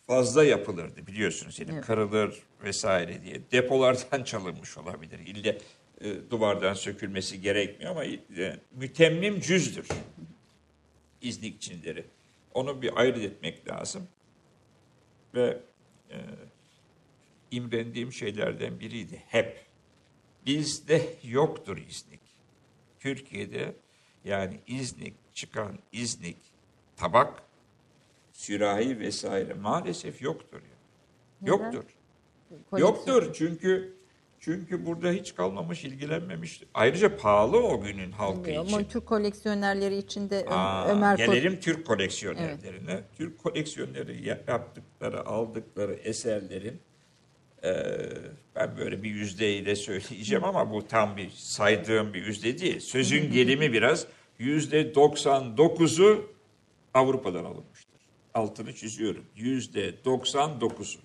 [0.08, 1.60] fazla yapılırdı biliyorsunuz.
[1.60, 1.86] Yani evet.
[1.86, 3.40] kırılır vesaire diye.
[3.52, 5.18] Depolardan çalınmış olabilir.
[5.18, 5.58] İlle
[6.00, 9.88] e, duvardan sökülmesi gerekmiyor ama e, mütemmim cüzdür.
[11.20, 12.04] İznik Çinleri.
[12.54, 14.08] Onu bir ayırt etmek lazım.
[15.34, 15.58] Ve
[16.10, 16.16] e,
[17.50, 19.22] imrendiğim şeylerden biriydi.
[19.28, 19.68] Hep.
[20.46, 22.20] Bizde yoktur İznik.
[23.00, 23.74] Türkiye'de
[24.24, 26.36] yani İznik çıkan İznik
[26.96, 27.42] tabak,
[28.38, 30.60] sürahi vesaire maalesef yoktur.
[30.62, 31.48] Yani.
[31.50, 31.84] Yoktur.
[32.78, 33.96] Yoktur çünkü
[34.40, 36.62] çünkü burada hiç kalmamış, ilgilenmemiş.
[36.74, 38.76] Ayrıca pahalı o günün halkı Bilmiyorum, için.
[38.76, 41.62] Ama Türk koleksiyonerleri için de Aa, Ömer Gelelim Kod...
[41.62, 42.92] Türk koleksiyonerlerine.
[42.92, 43.04] Evet.
[43.16, 46.80] Türk koleksiyoneri yaptıkları, aldıkları eserlerin
[47.64, 47.72] e,
[48.56, 52.80] ben böyle bir yüzdeyle söyleyeceğim ama bu tam bir saydığım bir yüzde değil.
[52.80, 54.06] Sözün gelimi biraz
[54.38, 56.30] yüzde 99'u
[56.94, 57.77] Avrupa'dan alınmıştır.
[58.38, 59.24] Altını çiziyorum.
[59.36, 61.00] Yüzde 99'u.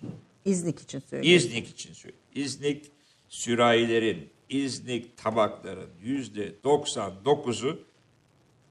[0.45, 1.37] İznik için söylüyorum.
[1.37, 2.27] İznik için söylüyorum.
[2.35, 2.91] İznik
[3.29, 7.79] sürahilerin, İznik tabakların yüzde 99'u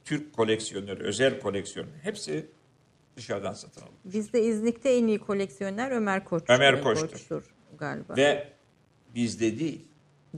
[0.05, 2.47] Türk koleksiyonları, özel koleksiyonları hepsi
[3.17, 3.97] dışarıdan satın alıyor.
[4.05, 6.43] Bizde İznik'te en iyi koleksiyoner Ömer Koç.
[6.49, 7.09] Ömer Koç'tur.
[7.11, 7.43] Koç'tur
[7.79, 8.17] galiba.
[8.17, 8.49] Ve
[9.15, 9.81] bizde değil.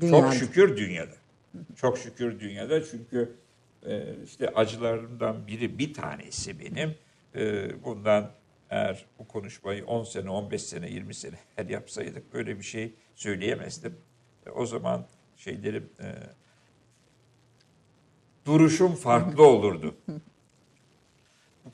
[0.00, 0.20] Dünyada.
[0.20, 1.14] Çok şükür dünyada.
[1.76, 3.32] Çok şükür dünyada çünkü
[3.87, 6.94] e, işte acılarımdan biri bir tanesi benim.
[7.36, 8.30] E, bundan
[8.70, 13.98] eğer bu konuşmayı 10 sene, 15 sene, 20 sene her yapsaydık böyle bir şey söyleyemezdim.
[14.54, 16.06] O zaman şeylerim e,
[18.46, 19.96] duruşum farklı olurdu.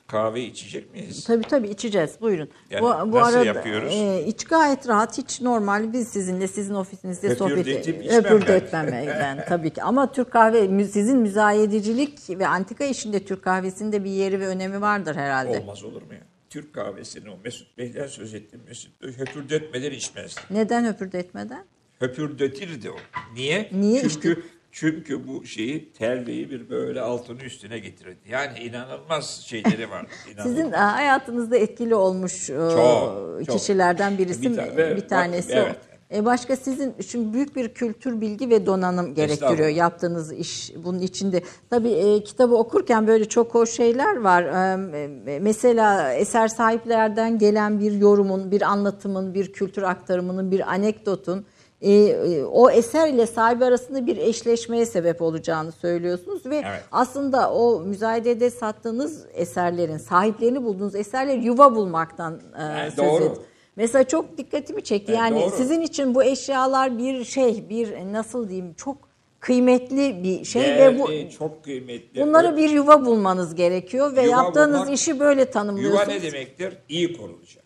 [0.07, 1.23] Kahve içecek miyiz?
[1.23, 2.11] Tabii tabii içeceğiz.
[2.21, 2.49] Buyurun.
[2.69, 3.93] Yani bu bu nasıl arada yapıyoruz?
[3.93, 5.93] e, iç gayet rahat, hiç normal.
[5.93, 9.83] Biz sizinle sizin ofisinizde sohbet Höpürdetip içmem höpürdetmemeden tabii ki.
[9.83, 15.15] Ama Türk kahve sizin müzayedecilik ve antika işinde Türk kahvesinde bir yeri ve önemi vardır
[15.15, 15.59] herhalde.
[15.59, 16.21] Olmaz olur mu ya?
[16.49, 18.61] Türk kahvesini o Mesut Bey'den söz ettim.
[18.67, 20.35] Mesut Bey höpürdetmeden içmez.
[20.49, 21.65] Neden höpürdetmeden?
[21.99, 22.95] Höpürdetirdi o.
[23.35, 23.69] Niye?
[23.73, 28.19] Niye Çünkü çünkü bu şeyi terliği bir böyle altını üstüne getirirdi.
[28.29, 29.81] Yani inanılmaz şeyleri.
[29.83, 30.43] İnanılmaz.
[30.43, 33.57] Sizin e, hayatınızda etkili olmuş e, Çok, çok.
[33.57, 35.75] kişilerden birisi Bir tane- bir tanesi evet.
[35.87, 35.91] o.
[36.11, 41.41] E başka sizin şimdi büyük bir kültür bilgi ve donanım gerektiriyor yaptığınız iş bunun içinde.
[41.69, 44.43] Tabii e, kitabı okurken böyle çok hoş şeyler var.
[44.43, 51.45] E, e, mesela eser sahiplerden gelen bir yorumun, bir anlatımın, bir kültür aktarımının, bir anekdotun
[51.81, 56.83] e, e, o eser ile sahibi arasında bir eşleşmeye sebep olacağını söylüyorsunuz ve Evet.
[56.91, 63.15] aslında o müzayedede sattığınız eserlerin, sahiplerini bulduğunuz eserler yuva bulmaktan e, Yani söz doğru.
[63.17, 63.37] ediyor.
[63.75, 65.11] Mesela çok dikkatimi çekti.
[65.11, 65.57] Yani Yani doğru.
[65.57, 68.97] sizin için bu eşyalar bir şey, bir nasıl diyeyim çok
[69.39, 72.21] kıymetli bir şey Değerli, ve bu çok kıymetli.
[72.21, 76.07] bunları bir yuva bulmanız gerekiyor ve Yuva yaptığınız bulmak- işi böyle Yuva tanımlıyorsunuz.
[76.07, 76.77] ne demektir?
[76.89, 77.63] İyi korunacak.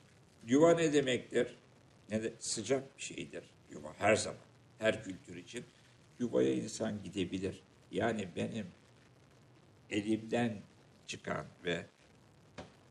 [0.48, 1.56] Yuva ne demektir?
[2.12, 3.44] Ne de sıcak bir şeydir.
[3.86, 4.40] Yuva her zaman,
[4.80, 5.66] her kültür için.
[6.20, 7.62] Yuvaya insan gidebilir.
[7.92, 8.68] Yani benim
[9.90, 10.58] elimden
[11.08, 11.86] çıkan ve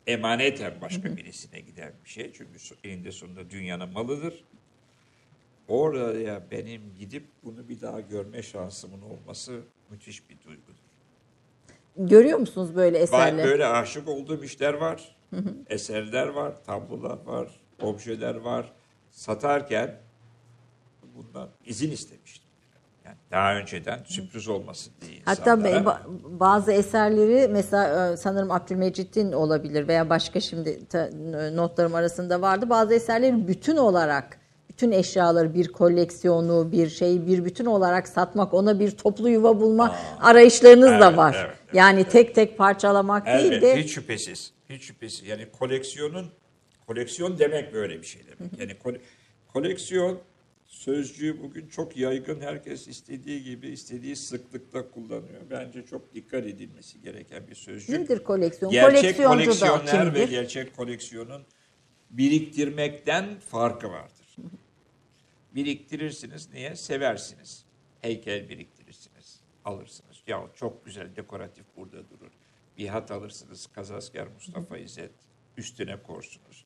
[0.07, 2.33] emaneten başka birisine giden bir şey.
[2.33, 4.44] Çünkü eninde sonunda dünyanın malıdır.
[5.68, 10.74] Oraya benim gidip bunu bir daha görme şansımın olması müthiş bir duygudur.
[11.96, 13.46] Görüyor musunuz böyle Ben eserleri?
[13.46, 15.16] böyle aşık olduğum işler var.
[15.68, 18.72] Eserler var, tablolar var, objeler var.
[19.11, 20.00] Satarken
[21.14, 22.44] bundan izin istemiştim.
[23.05, 25.77] Yani daha önceden sürpriz olmasın diye Hatta insanlara.
[25.77, 26.00] ba-
[26.40, 30.81] bazı eserleri mesela e, sanırım Abdülmecit'in olabilir veya başka şimdi
[31.57, 32.70] notlarım arasında vardı.
[32.70, 38.81] Bazı eserleri bütün olarak bütün eşyaları bir koleksiyonu, bir şeyi bir bütün olarak satmak, ona
[38.81, 41.37] bir toplu yuva bulma arayışlarınız da evet, var.
[41.38, 44.53] evet, evet, yani tek tek parçalamak değil Elbette, de hiç şüphesiz.
[44.70, 45.29] Hiç şüphesiz.
[45.29, 46.27] Yani koleksiyonun
[46.87, 48.59] koleksiyon demek böyle bir şey demek.
[48.61, 49.00] Yani kole-
[49.53, 50.18] koleksiyon
[50.74, 52.40] sözcüğü bugün çok yaygın.
[52.40, 55.40] Herkes istediği gibi, istediği sıklıkta kullanıyor.
[55.50, 57.88] Bence çok dikkat edilmesi gereken bir sözcük.
[57.88, 58.72] nedir koleksiyon?
[58.72, 61.42] Gerçek da koleksiyoner ve gerçek koleksiyonun
[62.10, 64.37] biriktirmekten farkı vardır.
[65.54, 66.52] Biriktirirsiniz.
[66.52, 66.76] Niye?
[66.76, 67.64] Seversiniz.
[68.00, 69.40] Heykel biriktirirsiniz.
[69.64, 70.22] Alırsınız.
[70.26, 72.32] Ya çok güzel dekoratif burada durur.
[72.78, 73.66] Bir hat alırsınız.
[73.66, 75.10] Kazasker Mustafa İzzet.
[75.56, 76.64] Üstüne korsunuz.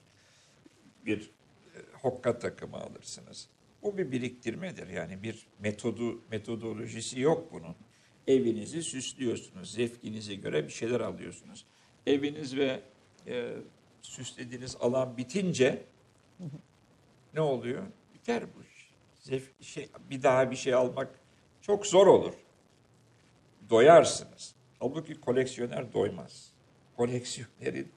[1.07, 1.31] Bir
[1.75, 3.49] e, hokka takımı alırsınız.
[3.83, 4.89] Bu bir biriktirmedir.
[4.89, 7.77] Yani bir metodu metodolojisi yok bunun.
[8.27, 9.73] Evinizi süslüyorsunuz.
[9.73, 11.67] Zevkinize göre bir şeyler alıyorsunuz.
[12.07, 12.81] Eviniz ve
[13.27, 13.53] e,
[14.03, 15.85] süslediğiniz alan bitince
[17.35, 17.83] ne oluyor?
[18.15, 18.91] Biter bu iş.
[19.21, 21.21] Zevk, şey, bir daha bir şey almak
[21.61, 22.35] çok zor olur.
[23.71, 24.55] Doyarsınız.
[24.79, 26.53] Halbuki koleksiyoner doymaz.
[26.97, 27.93] Koleksiyonerin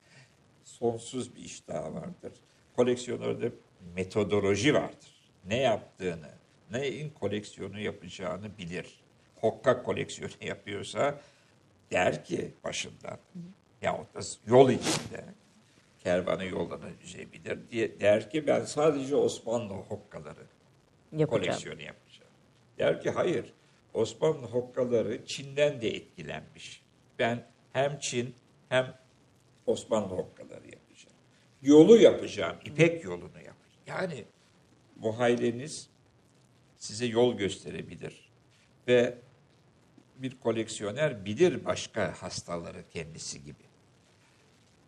[0.64, 2.34] sonsuz bir iştahı vardır.
[2.76, 3.52] Koleksiyonerde
[3.96, 5.21] metodoloji vardır.
[5.46, 6.30] Ne yaptığını,
[6.72, 9.00] neyin koleksiyonu yapacağını bilir.
[9.36, 11.20] Hokka koleksiyonu yapıyorsa
[11.92, 13.18] der ki başından
[13.82, 15.26] yahut da yol içinde
[16.00, 20.46] kervanı yoldan üzebilir diye der ki ben sadece Osmanlı hokkaları
[21.12, 21.30] Yapacağım.
[21.30, 22.32] koleksiyonu yapacağım.
[22.78, 23.54] Der ki hayır
[23.94, 26.84] Osmanlı hokkaları Çin'den de etkilenmiş.
[27.20, 28.36] Ben hem Çin
[28.70, 28.98] hem
[29.66, 31.16] Osmanlı hokkaları yapacağım.
[31.62, 33.56] Yolu yapacağım, İpek yolunu yapacağım.
[33.88, 34.26] Yani
[35.02, 35.88] muhayleniz
[36.78, 38.32] size yol gösterebilir.
[38.88, 39.18] Ve
[40.18, 43.72] bir koleksiyoner bilir başka hastaları kendisi gibi.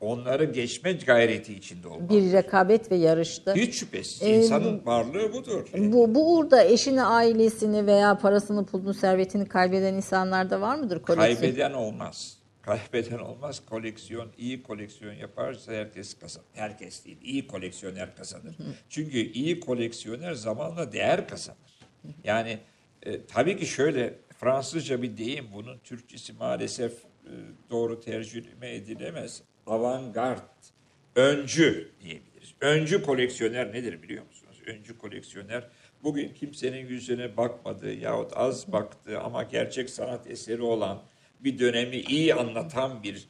[0.02, 2.10] Onları geçme gayreti içinde olmalı.
[2.10, 3.56] Bir rekabet ve yarışta.
[3.56, 4.22] Hiç şüphesiz.
[4.22, 5.68] Ee, İnsanın varlığı budur.
[5.78, 11.40] Bu, bu uğurda eşini, ailesini veya parasını, pulunu, servetini kaybeden insanlar da var mıdır koleksiyon?
[11.40, 12.38] Kaybeden olmaz.
[12.64, 13.62] Kaybeden olmaz.
[13.66, 16.48] Koleksiyon, iyi koleksiyon yaparsa herkes kazanır.
[16.54, 18.56] Herkes değil, iyi koleksiyoner kazanır.
[18.90, 21.58] Çünkü iyi koleksiyoner zamanla değer kazanır.
[22.24, 22.60] Yani
[23.04, 27.32] e, tabii ki şöyle Fransızca bir deyim bunun Türkçesi maalesef e,
[27.70, 29.42] doğru tercüme edilemez.
[29.68, 30.42] Avantgard
[31.16, 32.54] öncü diyebiliriz.
[32.62, 34.62] Öncü koleksiyoner nedir biliyor musunuz?
[34.68, 35.68] Öncü koleksiyoner
[36.04, 41.02] bugün kimsenin yüzüne bakmadığı yahut az baktığı ama gerçek sanat eseri olan
[41.44, 43.28] bir dönemi iyi anlatan bir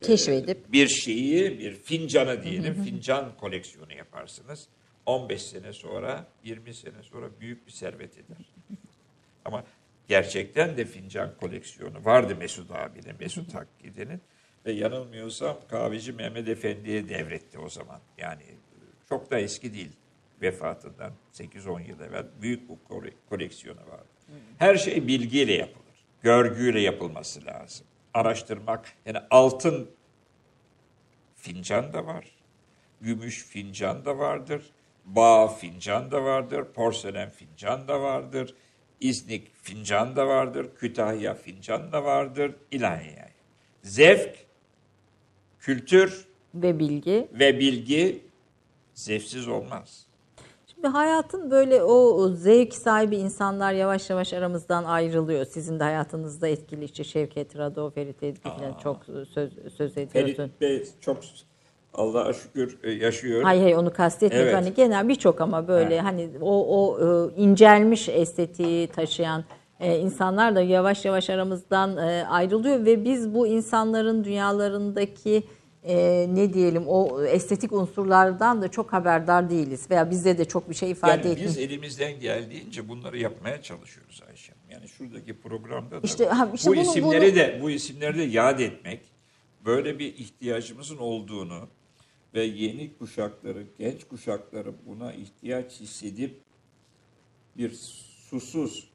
[0.00, 4.68] keşfedip bir şeyi, bir fincanı diyelim, fincan koleksiyonu yaparsınız.
[5.06, 8.52] 15 sene sonra, 20 sene sonra büyük bir servet eder.
[9.44, 9.64] Ama
[10.08, 14.20] gerçekten de fincan koleksiyonu vardı Mesut abinin, Mesut Hakkı'nın.
[14.66, 18.00] Ve yanılmıyorsam kahveci Mehmet Efendi'ye devretti o zaman.
[18.18, 18.42] Yani
[19.08, 19.92] çok da eski değil
[20.42, 22.78] vefatından 8-10 yıl evvel büyük bu
[23.28, 24.08] koleksiyonu vardı.
[24.58, 25.79] Her şey bilgiyle yapılır.
[26.22, 27.86] Görgüyle yapılması lazım.
[28.14, 29.90] Araştırmak, yani altın
[31.36, 32.24] fincan da var.
[33.00, 34.62] Gümüş fincan da vardır.
[35.04, 36.64] Bağ fincan da vardır.
[36.74, 38.54] Porselen fincan da vardır.
[39.00, 40.66] İznik fincan da vardır.
[40.76, 42.54] Kütahya fincan da vardır.
[42.70, 43.16] İlahi
[43.82, 44.46] Zevk,
[45.58, 48.24] kültür ve bilgi ve bilgi
[48.94, 50.06] zevksiz olmaz.
[50.80, 55.44] Şimdi hayatın böyle o zevk sahibi insanlar yavaş yavaş aramızdan ayrılıyor.
[55.44, 60.36] Sizin de hayatınızda etkili işte Şevket Rado, Ferit Edgi falan çok söz, söz ediyorsun.
[60.36, 61.18] Ferit Bey çok
[61.94, 63.42] Allah'a şükür e, yaşıyor.
[63.42, 64.48] Hayır hayır onu kastetmiyorum.
[64.48, 64.60] Evet.
[64.64, 66.04] Hani genel birçok ama böyle evet.
[66.04, 69.44] hani o, o e, incelmiş estetiği taşıyan
[69.80, 75.42] e, insanlar da yavaş yavaş aramızdan ayrılıyor ve biz bu insanların dünyalarındaki
[75.84, 80.74] e, ne diyelim o estetik unsurlardan da çok haberdar değiliz veya bizde de çok bir
[80.74, 81.50] şey ifade yani etmiyor.
[81.50, 84.52] Biz elimizden geldiğince bunları yapmaya çalışıyoruz Ayşe.
[84.70, 87.36] Yani şuradaki programda da işte, ha, işte bu bunu, isimleri bunu...
[87.36, 89.00] de bu isimleri de yad etmek,
[89.64, 91.68] böyle bir ihtiyacımızın olduğunu
[92.34, 96.40] ve yeni kuşakları, genç kuşakları buna ihtiyaç hissedip
[97.56, 98.90] bir susuz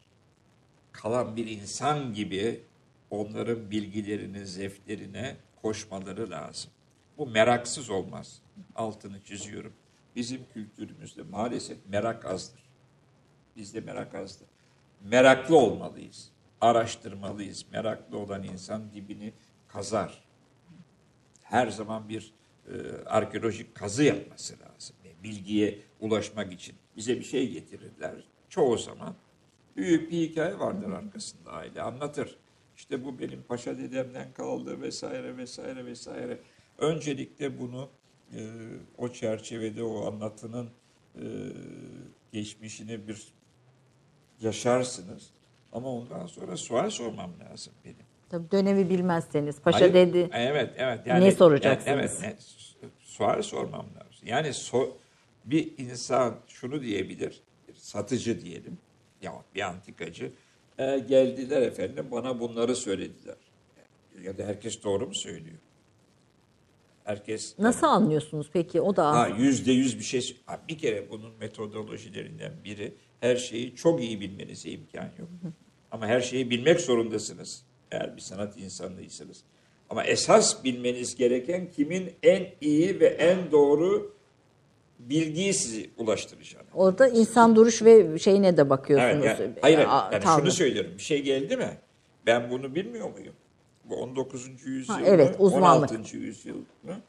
[0.91, 2.61] kalan bir insan gibi
[3.09, 6.71] onların bilgilerine, zevklerine koşmaları lazım.
[7.17, 8.41] Bu meraksız olmaz.
[8.75, 9.73] Altını çiziyorum.
[10.15, 12.63] Bizim kültürümüzde maalesef merak azdır.
[13.55, 14.47] Bizde merak azdır.
[15.01, 16.29] Meraklı olmalıyız.
[16.61, 17.65] Araştırmalıyız.
[17.71, 19.33] Meraklı olan insan dibini
[19.67, 20.23] kazar.
[21.43, 22.33] Her zaman bir
[22.67, 22.71] e,
[23.05, 24.95] arkeolojik kazı yapması lazım.
[25.23, 28.15] Bilgiye ulaşmak için bize bir şey getirirler.
[28.49, 29.15] Çoğu zaman
[29.75, 32.37] büyük bir hikaye vardır arkasında aile anlatır.
[32.77, 36.39] İşte bu benim paşa dedemden kaldı vesaire vesaire vesaire.
[36.77, 37.89] Öncelikle bunu
[38.33, 38.39] e,
[38.97, 40.69] o çerçevede o anlatının
[41.15, 41.23] e,
[42.31, 43.27] geçmişini bir
[44.41, 45.29] yaşarsınız.
[45.71, 48.05] Ama ondan sonra sual sormam lazım benim.
[48.29, 50.29] Tabii dönemi bilmezseniz paşa Hayır, dedi.
[50.33, 51.07] Evet evet.
[51.07, 51.95] Yani, ne soracaksınız?
[51.95, 52.35] Evet ne,
[52.99, 54.27] sual sormam lazım.
[54.27, 54.97] Yani so,
[55.45, 57.41] bir insan şunu diyebilir,
[57.75, 58.77] satıcı diyelim
[59.21, 60.31] ya bir antikacı
[60.77, 63.35] e, geldiler efendim bana bunları söylediler.
[64.23, 65.57] Ya da herkes doğru mu söylüyor?
[67.05, 68.81] Herkes Nasıl yani, anlıyorsunuz peki?
[68.81, 70.37] O da ha, yüzde yüz bir şey.
[70.45, 75.29] Ha, bir kere bunun metodolojilerinden biri her şeyi çok iyi bilmenize imkan yok.
[75.91, 77.63] Ama her şeyi bilmek zorundasınız.
[77.91, 79.43] Eğer bir sanat insanlıysanız.
[79.89, 84.15] Ama esas bilmeniz gereken kimin en iyi ve en doğru
[84.99, 86.65] bilgiyi sizi ulaştıracağını.
[86.73, 89.25] Orada insan duruş ve şeyine de bakıyorsunuz.
[89.25, 90.91] Evet, yani, hayır, yani şunu söylüyorum.
[90.97, 91.77] Bir şey geldi mi?
[92.25, 93.33] Ben bunu bilmiyor muyum?
[93.89, 94.65] Bu 19.
[94.65, 95.91] yüzyıl ha, evet, uzmanlık.
[95.91, 96.17] 16.
[96.17, 97.01] yüzyıl mı?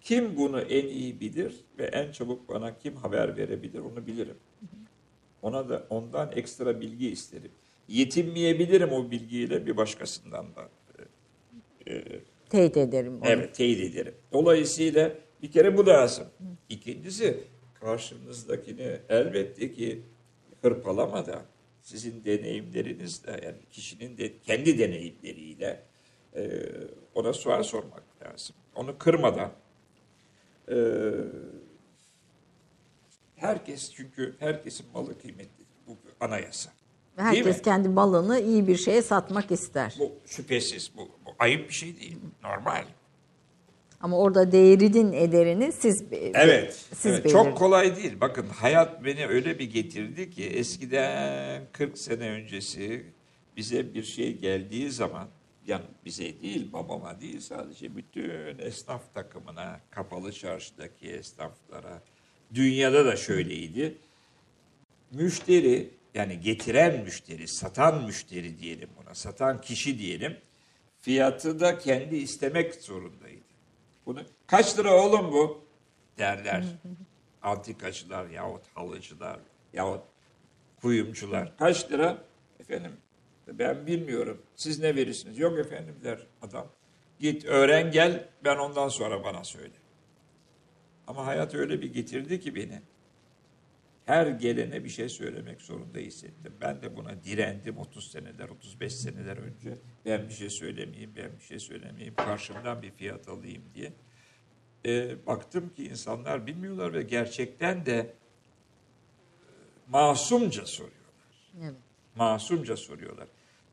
[0.00, 4.36] Kim bunu en iyi bilir ve en çabuk bana kim haber verebilir onu bilirim.
[5.42, 7.50] Ona da ondan ekstra bilgi isterim.
[7.88, 10.68] Yetinmeyebilirim o bilgiyle bir başkasından da.
[11.86, 12.02] E,
[12.48, 13.18] teyit ederim.
[13.18, 13.28] Onu.
[13.28, 14.14] Evet teyit ederim.
[14.32, 16.26] Dolayısıyla bir kere bu lazım.
[16.68, 17.40] İkincisi
[17.74, 20.02] karşınızdakini elbette ki
[20.62, 21.42] hırpalamadan
[21.82, 25.82] sizin deneyimlerinizle yani kişinin de kendi deneyimleriyle
[26.36, 26.62] e,
[27.14, 28.56] ona sual sormak lazım.
[28.74, 29.50] Onu kırmadan
[30.68, 30.76] e,
[33.36, 35.64] herkes çünkü herkesin malı kıymetli.
[35.86, 36.70] Bu anayasa.
[37.16, 39.94] Herkes kendi malını iyi bir şeye satmak ister.
[39.98, 40.90] Bu şüphesiz.
[40.96, 42.16] Bu, bu ayıp bir şey değil.
[42.42, 42.84] Normal.
[44.00, 46.04] Ama orada değerinin ederini siz
[46.34, 46.84] Evet.
[46.94, 48.20] Siz evet çok kolay değil.
[48.20, 53.06] Bakın hayat beni öyle bir getirdi ki eskiden 40 sene öncesi
[53.56, 55.28] bize bir şey geldiği zaman
[55.66, 62.02] yani bize değil, babama değil sadece bütün esnaf takımına, kapalı çarşıdaki esnaflara,
[62.54, 63.98] dünyada da şöyleydi.
[65.10, 70.36] Müşteri yani getiren müşteri, satan müşteri diyelim buna, satan kişi diyelim,
[71.00, 73.44] fiyatı da kendi istemek zorundaydı.
[74.06, 75.64] Bunu kaç lira oğlum bu
[76.18, 76.64] derler.
[77.42, 79.40] Antikacılar yahut halıcılar
[79.72, 80.02] yahut
[80.80, 81.56] kuyumcular.
[81.58, 82.24] Kaç lira?
[82.60, 82.92] Efendim
[83.48, 84.42] ben bilmiyorum.
[84.56, 85.38] Siz ne verirsiniz?
[85.38, 86.68] Yok efendim der adam.
[87.18, 89.74] Git öğren gel ben ondan sonra bana söyle.
[91.06, 92.82] Ama hayat öyle bir getirdi ki beni.
[94.06, 96.52] Her gelene bir şey söylemek zorunda hissettim.
[96.60, 99.78] Ben de buna direndim 30 seneler, 35 seneler önce.
[100.06, 103.92] Ben bir şey söylemeyeyim, ben bir şey söylemeyeyim, karşımdan bir fiyat alayım diye.
[104.86, 108.14] Ee, baktım ki insanlar bilmiyorlar ve gerçekten de e,
[109.88, 111.04] masumca soruyorlar.
[111.62, 111.74] Evet.
[112.16, 113.26] Masumca soruyorlar.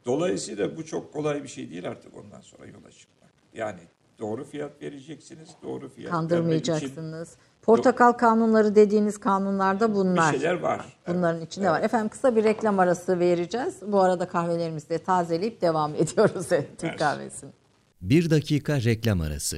[0.06, 3.30] Dolayısıyla bu çok kolay bir şey değil artık ondan sonra yola çıkmak.
[3.54, 3.80] Yani
[4.20, 7.36] doğru fiyat vereceksiniz, doğru fiyat vermek için Kandırmayacaksınız.
[7.62, 10.34] Portakal kanunları dediğiniz kanunlarda bunlar.
[10.34, 10.98] bir şeyler var.
[11.08, 11.82] Bunların içinde var.
[11.82, 13.76] Efendim kısa bir reklam arası vereceğiz.
[13.88, 17.00] Bu arada kahvelerimizi de tazeleyip devam ediyoruz Türk Evet.
[17.00, 17.52] kahvesini.
[18.02, 19.58] Bir dakika reklam arası.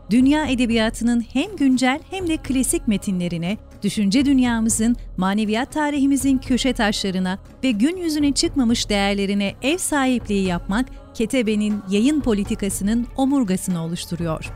[0.11, 7.71] dünya edebiyatının hem güncel hem de klasik metinlerine, düşünce dünyamızın, maneviyat tarihimizin köşe taşlarına ve
[7.71, 14.51] gün yüzüne çıkmamış değerlerine ev sahipliği yapmak, Ketebe'nin yayın politikasının omurgasını oluşturuyor.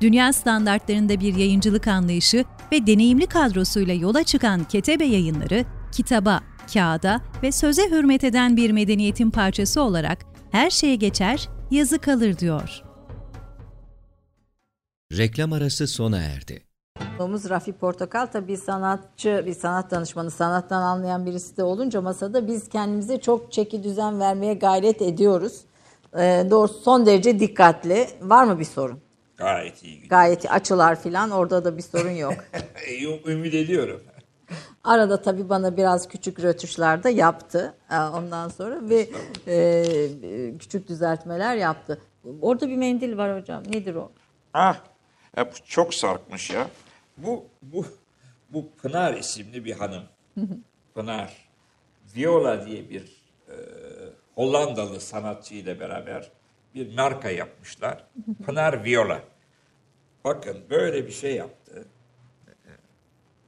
[0.00, 6.40] Dünya standartlarında bir yayıncılık anlayışı ve deneyimli kadrosuyla yola çıkan Ketebe yayınları, kitaba,
[6.74, 10.18] kağıda ve söze hürmet eden bir medeniyetin parçası olarak
[10.50, 12.89] her şeye geçer, yazı kalır diyor.
[15.16, 16.62] Reklam arası sona erdi.
[17.18, 22.68] Konuğumuz Rafi Portakal tabii sanatçı, bir sanat danışmanı, sanattan anlayan birisi de olunca masada biz
[22.68, 25.60] kendimize çok çeki düzen vermeye gayret ediyoruz.
[26.18, 28.06] Ee, doğrusu son derece dikkatli.
[28.22, 29.00] Var mı bir sorun?
[29.36, 30.10] Gayet iyi gidiyor.
[30.10, 32.34] Gayet açılar filan orada da bir sorun yok.
[32.86, 34.00] E, Ümit ediyorum.
[34.84, 39.08] Arada tabii bana biraz küçük rötuşlar da yaptı e, ondan sonra ve
[39.46, 39.54] e,
[40.22, 42.00] e, küçük düzeltmeler yaptı.
[42.40, 43.62] Orada bir mendil var hocam.
[43.72, 44.12] Nedir o?
[44.54, 44.76] Ah,
[45.36, 46.68] ya bu çok sarkmış ya.
[47.16, 47.86] Bu bu
[48.50, 50.02] bu Pınar isimli bir hanım.
[50.94, 51.48] Pınar.
[52.16, 53.54] Viola diye bir e,
[54.34, 56.30] Hollandalı sanatçı ile beraber
[56.74, 58.04] bir marka yapmışlar.
[58.46, 59.20] Pınar Viola.
[60.24, 61.84] Bakın böyle bir şey yaptı.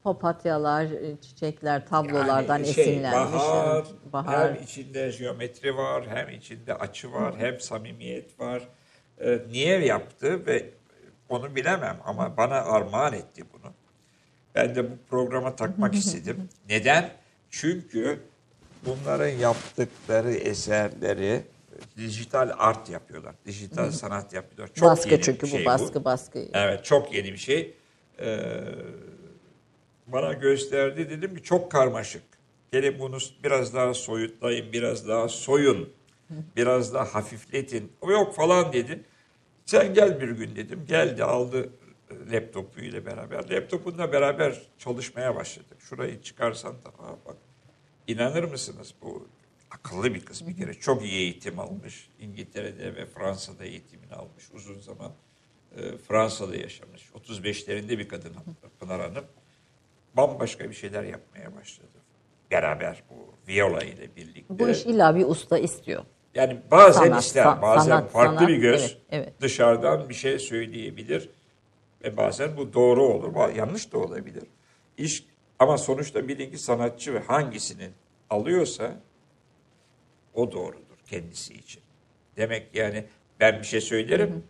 [0.04, 3.32] Papatyalar, e, çiçekler, tablolardan Yani şey, esinlenmiş.
[3.32, 4.54] bahar, bahar.
[4.54, 8.62] hem içinde geometri var, hem içinde açı var, hem samimiyet var.
[9.20, 10.70] Ee, niye yaptı ve
[11.32, 13.72] onu bilemem ama bana armağan etti bunu.
[14.54, 16.48] Ben de bu programa takmak istedim.
[16.68, 17.10] Neden?
[17.50, 18.20] Çünkü
[18.86, 21.42] bunların yaptıkları eserleri
[21.96, 23.34] dijital art yapıyorlar.
[23.46, 24.74] Dijital sanat yapıyorlar.
[24.74, 26.48] Çok baskı yeni bir çünkü şey bu baskı baskı.
[26.52, 27.74] Evet çok yeni bir şey.
[28.20, 28.60] Ee,
[30.06, 32.22] bana gösterdi dedim ki çok karmaşık.
[32.72, 35.88] Gelin bunu biraz daha soyutlayın, biraz daha soyun,
[36.56, 37.92] biraz daha hafifletin.
[38.00, 39.04] O yok falan dedi.
[39.66, 40.84] Sen gel bir gün dedim.
[40.88, 41.72] Geldi aldı
[42.32, 43.50] laptopuyla beraber.
[43.50, 45.78] Laptopunda beraber çalışmaya başladık.
[45.80, 47.36] Şurayı çıkarsan da aa bak
[48.06, 49.28] inanır mısınız bu
[49.70, 50.74] akıllı bir kız bir kere.
[50.74, 52.08] Çok iyi eğitim almış.
[52.20, 54.44] İngiltere'de ve Fransa'da eğitimini almış.
[54.54, 55.12] Uzun zaman
[55.76, 57.10] e, Fransa'da yaşamış.
[57.26, 58.34] 35'lerinde bir kadın
[58.80, 59.24] Pınar Hanım.
[60.16, 61.88] Bambaşka bir şeyler yapmaya başladı.
[62.50, 64.58] Beraber bu viola ile birlikte.
[64.58, 66.04] Bu iş illa bir usta istiyor.
[66.34, 69.40] Yani bazen Sanat, ister, san- bazen sanat, farklı sanat, bir göz evet, evet.
[69.40, 71.30] dışarıdan bir şey söyleyebilir
[72.04, 74.42] ve bazen bu doğru olur, yanlış da olabilir.
[74.98, 75.24] İş
[75.58, 77.90] ama sonuçta bilin ki sanatçı ve hangisini
[78.30, 79.00] alıyorsa
[80.34, 81.82] o doğrudur kendisi için.
[82.36, 83.04] Demek yani
[83.40, 84.44] ben bir şey söylerim,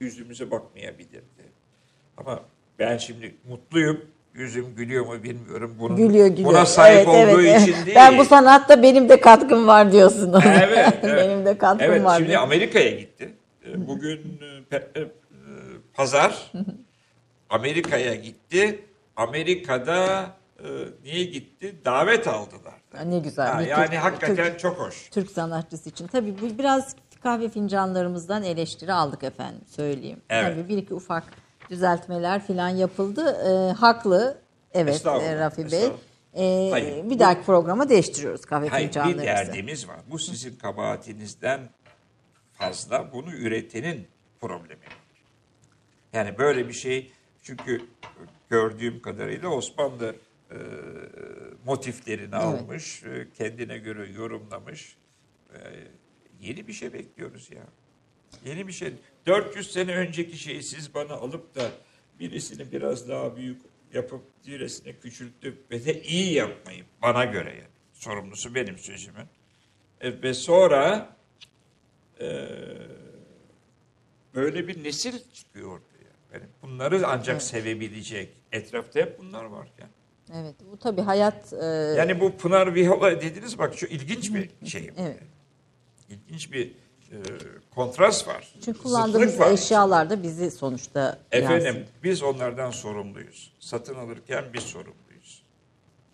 [0.00, 1.52] yüzümüze bakmayabilirdi.
[2.16, 2.42] Ama
[2.78, 4.04] ben şimdi mutluyum,
[4.34, 5.76] yüzüm gülüyor mu bilmiyorum.
[5.80, 6.48] Bunun, Gülüyor gülüyor.
[6.50, 7.62] Buna sahip Evet, olduğu evet.
[7.62, 7.96] için değil.
[7.96, 10.40] Ben bu sanatta benim de katkım var diyorsun.
[10.46, 11.16] Evet, evet.
[11.28, 12.18] benim de katkım evet, var.
[12.18, 12.38] Şimdi.
[12.38, 13.34] Amerika'ya gitti.
[13.66, 14.40] Ee, Bugün
[14.72, 14.82] e, e,
[15.94, 16.52] pazar
[17.50, 18.84] Amerika'ya gitti.
[19.16, 20.26] Amerika'da
[20.58, 20.66] e,
[21.04, 21.74] niye gitti?
[21.84, 22.74] Davet aldılar.
[22.96, 23.52] Ha, ne güzel.
[23.52, 25.10] Ha, yani Türk- hakikaten Türk- çok hoş.
[25.10, 26.06] Türk sanatçısı için.
[26.06, 30.20] Tabii bu biraz kahve fincanlarımızdan eleştiri aldık efendim söyleyeyim.
[30.30, 30.54] Evet.
[30.56, 31.24] Tabii bir iki ufak
[31.72, 33.36] düzeltmeler falan yapıldı.
[33.44, 34.42] Ee, haklı.
[34.74, 35.90] Evet e, Rafi Bey.
[36.34, 40.00] Ee, Hayır, bir bu- dahaki programa değiştiriyoruz kahve Hayır, bir derdimiz var.
[40.10, 41.60] Bu sizin kabahatinizden
[42.52, 44.08] fazla bunu üretenin
[44.40, 44.84] problemi.
[46.12, 47.12] Yani böyle bir şey
[47.42, 47.82] çünkü
[48.50, 50.14] gördüğüm kadarıyla Osmanlı
[50.50, 50.56] e,
[51.66, 54.96] motiflerini almış, e, kendine göre yorumlamış.
[55.54, 55.58] E,
[56.40, 57.62] yeni bir şey bekliyoruz ya.
[58.44, 58.92] Yeni bir şey.
[59.26, 61.70] 400 sene önceki şeyi siz bana alıp da
[62.20, 63.62] birisini biraz daha büyük
[63.94, 67.72] yapıp diğerisini küçültüp ve de iyi yapmayı bana göre yani.
[67.92, 69.26] Sorumlusu benim sözümün.
[70.00, 71.16] E, ve sonra
[72.20, 72.48] e,
[74.34, 76.12] böyle bir nesil çıkıyor ortaya.
[76.34, 78.28] Yani bunları ancak sevebilecek.
[78.52, 79.88] Etrafta hep bunlar varken.
[80.34, 80.54] Evet.
[80.72, 84.90] Bu tabii hayat e, Yani bu Pınar Vihala dediniz bak şu ilginç bir şey.
[84.98, 85.18] Evet.
[86.08, 86.72] İlginç bir
[87.12, 87.18] e,
[87.74, 88.54] kontrast var.
[88.64, 89.50] çünkü kullandığımız var.
[89.50, 91.86] eşyalar da bizi sonuçta Efendim yansıtıyor.
[92.04, 93.52] biz onlardan sorumluyuz.
[93.60, 95.42] Satın alırken biz sorumluyuz.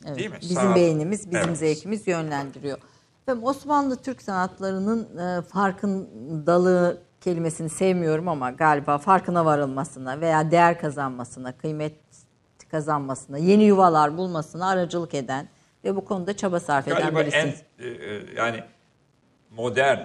[0.06, 0.38] Evet, Değil mi?
[0.40, 1.58] Bizim Sanat- beynimiz, bizim Evet.
[1.58, 2.78] zevkimiz yönlendiriyor.
[3.22, 11.52] Efendim Osmanlı Türk sanatlarının e, farkındalığı kelimesini sevmiyorum ama galiba farkına varılmasına veya değer kazanmasına,
[11.56, 11.94] kıymet
[12.70, 15.48] kazanmasına, yeni yuvalar bulmasına aracılık eden
[15.84, 17.62] ve bu konuda çaba sarf eden Galiba en birisiniz.
[17.78, 18.64] e, e, yani
[19.50, 19.98] modern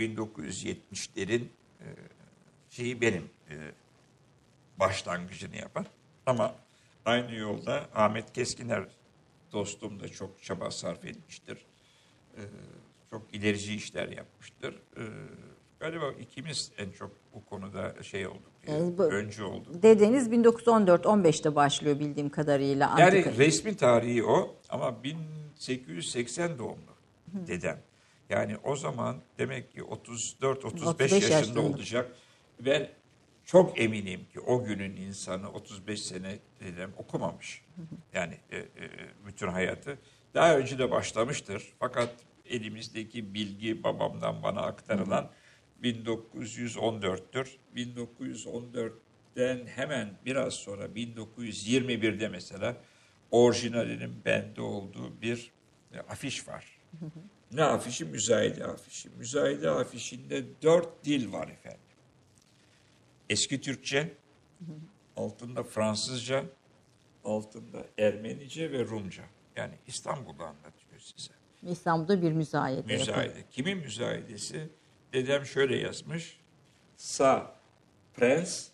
[0.00, 1.44] 1970'lerin
[1.80, 1.86] e,
[2.70, 3.54] şeyi benim e,
[4.80, 5.86] başlangıcını yapan.
[6.26, 6.54] Ama
[7.04, 8.84] aynı yolda Ahmet Keskiner
[9.52, 11.58] dostum da çok çaba sarf etmiştir.
[12.36, 12.40] E,
[13.10, 14.74] çok ilerici işler yapmıştır.
[14.74, 15.02] E,
[15.80, 18.50] galiba ikimiz en çok bu konuda şey olduk.
[18.66, 19.82] e, Yani bu- öncü olduk.
[19.82, 22.94] Dedeniz 1914-15'te başlıyor bildiğim kadarıyla.
[22.98, 26.90] Yani antika- resmi tarihi o ama 1880 doğumlu
[27.32, 27.78] dedem.
[28.30, 31.60] Yani o zaman demek ki 34-35 35 yaşında yaşlarında.
[31.60, 32.16] olacak
[32.60, 32.90] ve
[33.44, 37.64] çok eminim ki o günün insanı 35 sene dedem okumamış.
[38.12, 38.66] Yani e, e,
[39.26, 39.98] bütün hayatı.
[40.34, 41.72] Daha önce de başlamıştır.
[41.78, 42.14] Fakat
[42.46, 45.30] elimizdeki bilgi babamdan bana aktarılan
[45.82, 47.48] 1914'tür.
[47.76, 52.76] 1914'ten hemen biraz sonra 1921'de mesela
[53.30, 55.50] orijinalinin bende olduğu bir
[55.94, 56.80] e, afiş var.
[57.52, 58.04] Ne afişi?
[58.04, 59.08] Müzayede afişi.
[59.10, 61.80] Müzayede afişinde dört dil var efendim.
[63.30, 64.12] Eski Türkçe,
[65.16, 66.44] altında Fransızca,
[67.24, 69.24] altında Ermenice ve Rumca.
[69.56, 71.32] Yani İstanbul'u anlatıyor size.
[71.62, 72.96] İstanbul'da bir müzayede.
[72.96, 73.44] Müzayede.
[73.50, 74.68] Kimin müzayedesi?
[75.12, 76.40] Dedem şöyle yazmış.
[76.96, 77.56] Sa,
[78.14, 78.68] prens,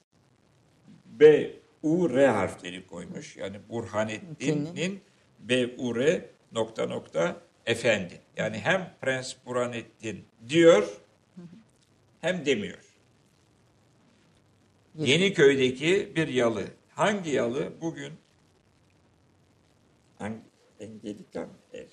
[1.06, 1.52] B,
[1.82, 3.36] U, R harfleri koymuş.
[3.36, 5.00] Yani Burhanettin'in
[5.38, 8.20] B, U, R nokta nokta efendi.
[8.36, 11.00] Yani hem Prens Burhanettin diyor
[12.20, 12.78] hem demiyor.
[14.94, 16.64] Yeniköy'deki bir yalı.
[16.94, 17.72] Hangi yalı?
[17.80, 18.12] Bugün
[20.18, 20.40] hangi
[20.82, 21.86] Angelikan ev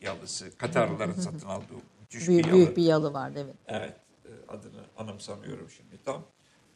[0.00, 0.56] yalısı.
[0.58, 1.64] Katarlıların satın aldığı
[2.00, 2.56] müthiş Büyük, bir yalı.
[2.56, 3.54] büyük bir yalı vardı evet.
[3.66, 3.94] Evet,
[4.24, 6.22] e, adını anımsamıyorum şimdi tam.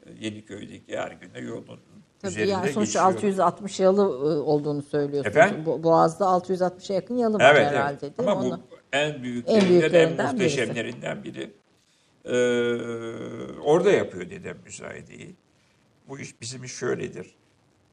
[0.07, 1.81] E, Yeniköy'deki her günde yolun
[2.18, 3.25] Tabii üzerinde yani sonuçta geçiyor.
[3.39, 5.37] 660 yalı e, olduğunu söylüyorsunuz.
[5.37, 5.66] Efendim?
[5.83, 8.18] Boğaz'da 660'a yakın yalı var Evet, herhalde evet.
[8.18, 8.47] değil Ama mi?
[8.51, 8.61] bu Onu-
[8.95, 11.51] en büyüklerinden, en, büyüklerinden muhteşemlerinden biri.
[12.24, 12.34] Ee,
[13.61, 15.34] orada yapıyor dedem müzayedeyi.
[16.09, 17.34] Bu iş bizim iş şöyledir.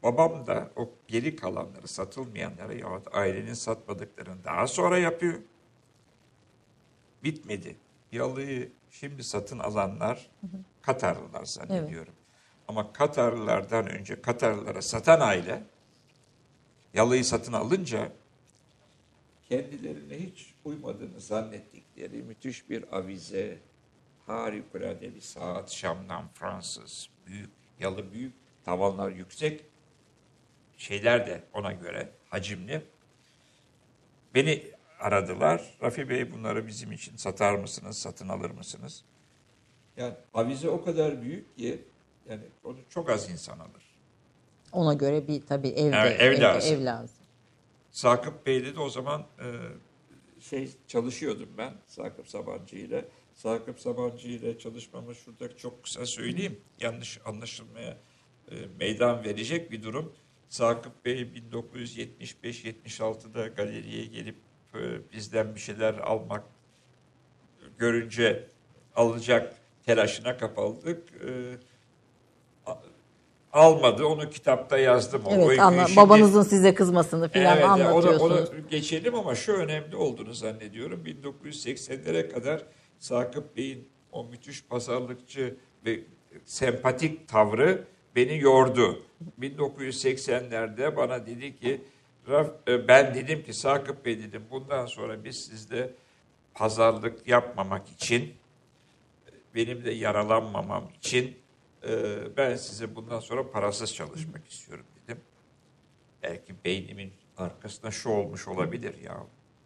[0.04, 5.40] Babam da o geri kalanları satılmayanları yahut ailenin satmadıklarını daha sonra yapıyor.
[7.24, 7.76] Bitmedi.
[8.12, 10.30] Yalıyı şimdi satın alanlar
[10.82, 12.14] Katarlılar zannediyorum.
[12.68, 15.64] Ama Katarlılardan önce Katarlılara satan aile
[16.94, 18.12] yalıyı satın alınca
[19.50, 23.60] kendilerine hiç uymadığını zannettikleri müthiş bir avize,
[24.28, 27.50] harikulade bir saat Şam'dan Fransız, büyük,
[27.80, 28.34] yalı büyük,
[28.66, 29.66] tavanlar yüksek,
[30.78, 32.82] şeyler de ona göre hacimli.
[34.36, 34.64] Beni
[35.00, 35.78] aradılar.
[35.82, 39.04] Rafi Bey bunları bizim için satar mısınız, satın alır mısınız?
[39.98, 41.86] Yani avize o kadar büyük ki
[42.30, 43.92] yani onu çok az insan alır.
[44.72, 46.76] Ona göre bir tabii evde, Evet, ev evde- lazım.
[46.82, 47.18] ev lazım.
[47.92, 49.46] Sakıp Bey'de de o zaman e,
[50.42, 53.06] şey çalışıyordum ben Sakıp Sabancı ile.
[53.34, 56.60] Sakıp Sabancı ile çalışmamı şurada çok kısa söyleyeyim.
[56.80, 57.98] Yanlış anlaşılmaya
[58.52, 60.14] e, meydan verecek bir durum.
[60.50, 64.36] Sakıp Bey 1975-76'da galeriye gelip
[64.76, 66.44] e, bizden bir şeyler almak
[67.78, 68.48] görünce
[68.96, 71.14] alacak telaşına kapıldık.
[71.26, 71.58] E,
[73.54, 74.06] almadı.
[74.06, 75.22] Onu kitapta yazdım.
[75.26, 78.50] O Evet anla, şimdi- babanızın size kızmasını filan Evet, onu, anlatıyorsunuz.
[78.50, 81.04] onu geçelim ama şu önemli olduğunu zannediyorum.
[81.06, 82.64] 1980'lere kadar
[83.00, 86.00] Sakıp Bey'in o müthiş pazarlıkçı ve
[86.46, 87.84] sempatik tavrı
[88.16, 89.04] beni yordu.
[89.42, 91.82] 1980'lerde bana dedi ki
[92.28, 95.94] "Raf- e, ben dedim ki Sakıp Bey dedim bundan sonra biz sizde
[96.54, 98.34] pazarlık yapmamak için
[99.56, 101.36] benim de yaralanmamam için
[101.88, 105.22] e, ben size bundan sonra parasız çalışmak istiyorum dedim.
[106.24, 109.24] Belki beynimin arkasında şu olmuş olabilir ya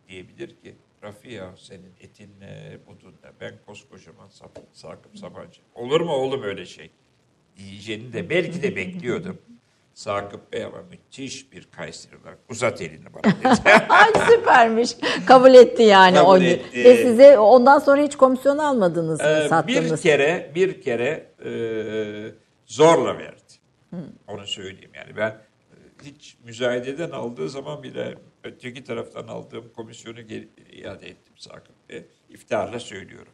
[0.07, 5.61] diyebilir ki Rafi ya senin etin ne budun ne ben koskocaman sap, Sakıp Sabancı.
[5.75, 6.89] Olur mu oğlum öyle şey?
[7.57, 9.41] Diyeceğini de belki de bekliyordum.
[9.95, 13.71] Sakıp Bey ama müthiş bir Kayseri olarak uzat elini bana dedi.
[13.89, 14.91] Ay süpermiş.
[15.27, 16.83] Kabul etti yani Kabul o etti.
[16.83, 20.01] Ve size ondan sonra hiç komisyon almadınız mı Ee, bir sattınız?
[20.01, 21.51] kere bir kere e,
[22.65, 23.41] zorla verdi.
[24.27, 25.35] Onu söyleyeyim yani ben e,
[26.03, 32.05] hiç müzayededen aldığı zaman bile öteki taraftan aldığım komisyonu geri iade ettim Sakıp Bey.
[32.29, 33.31] İftiharla söylüyorum.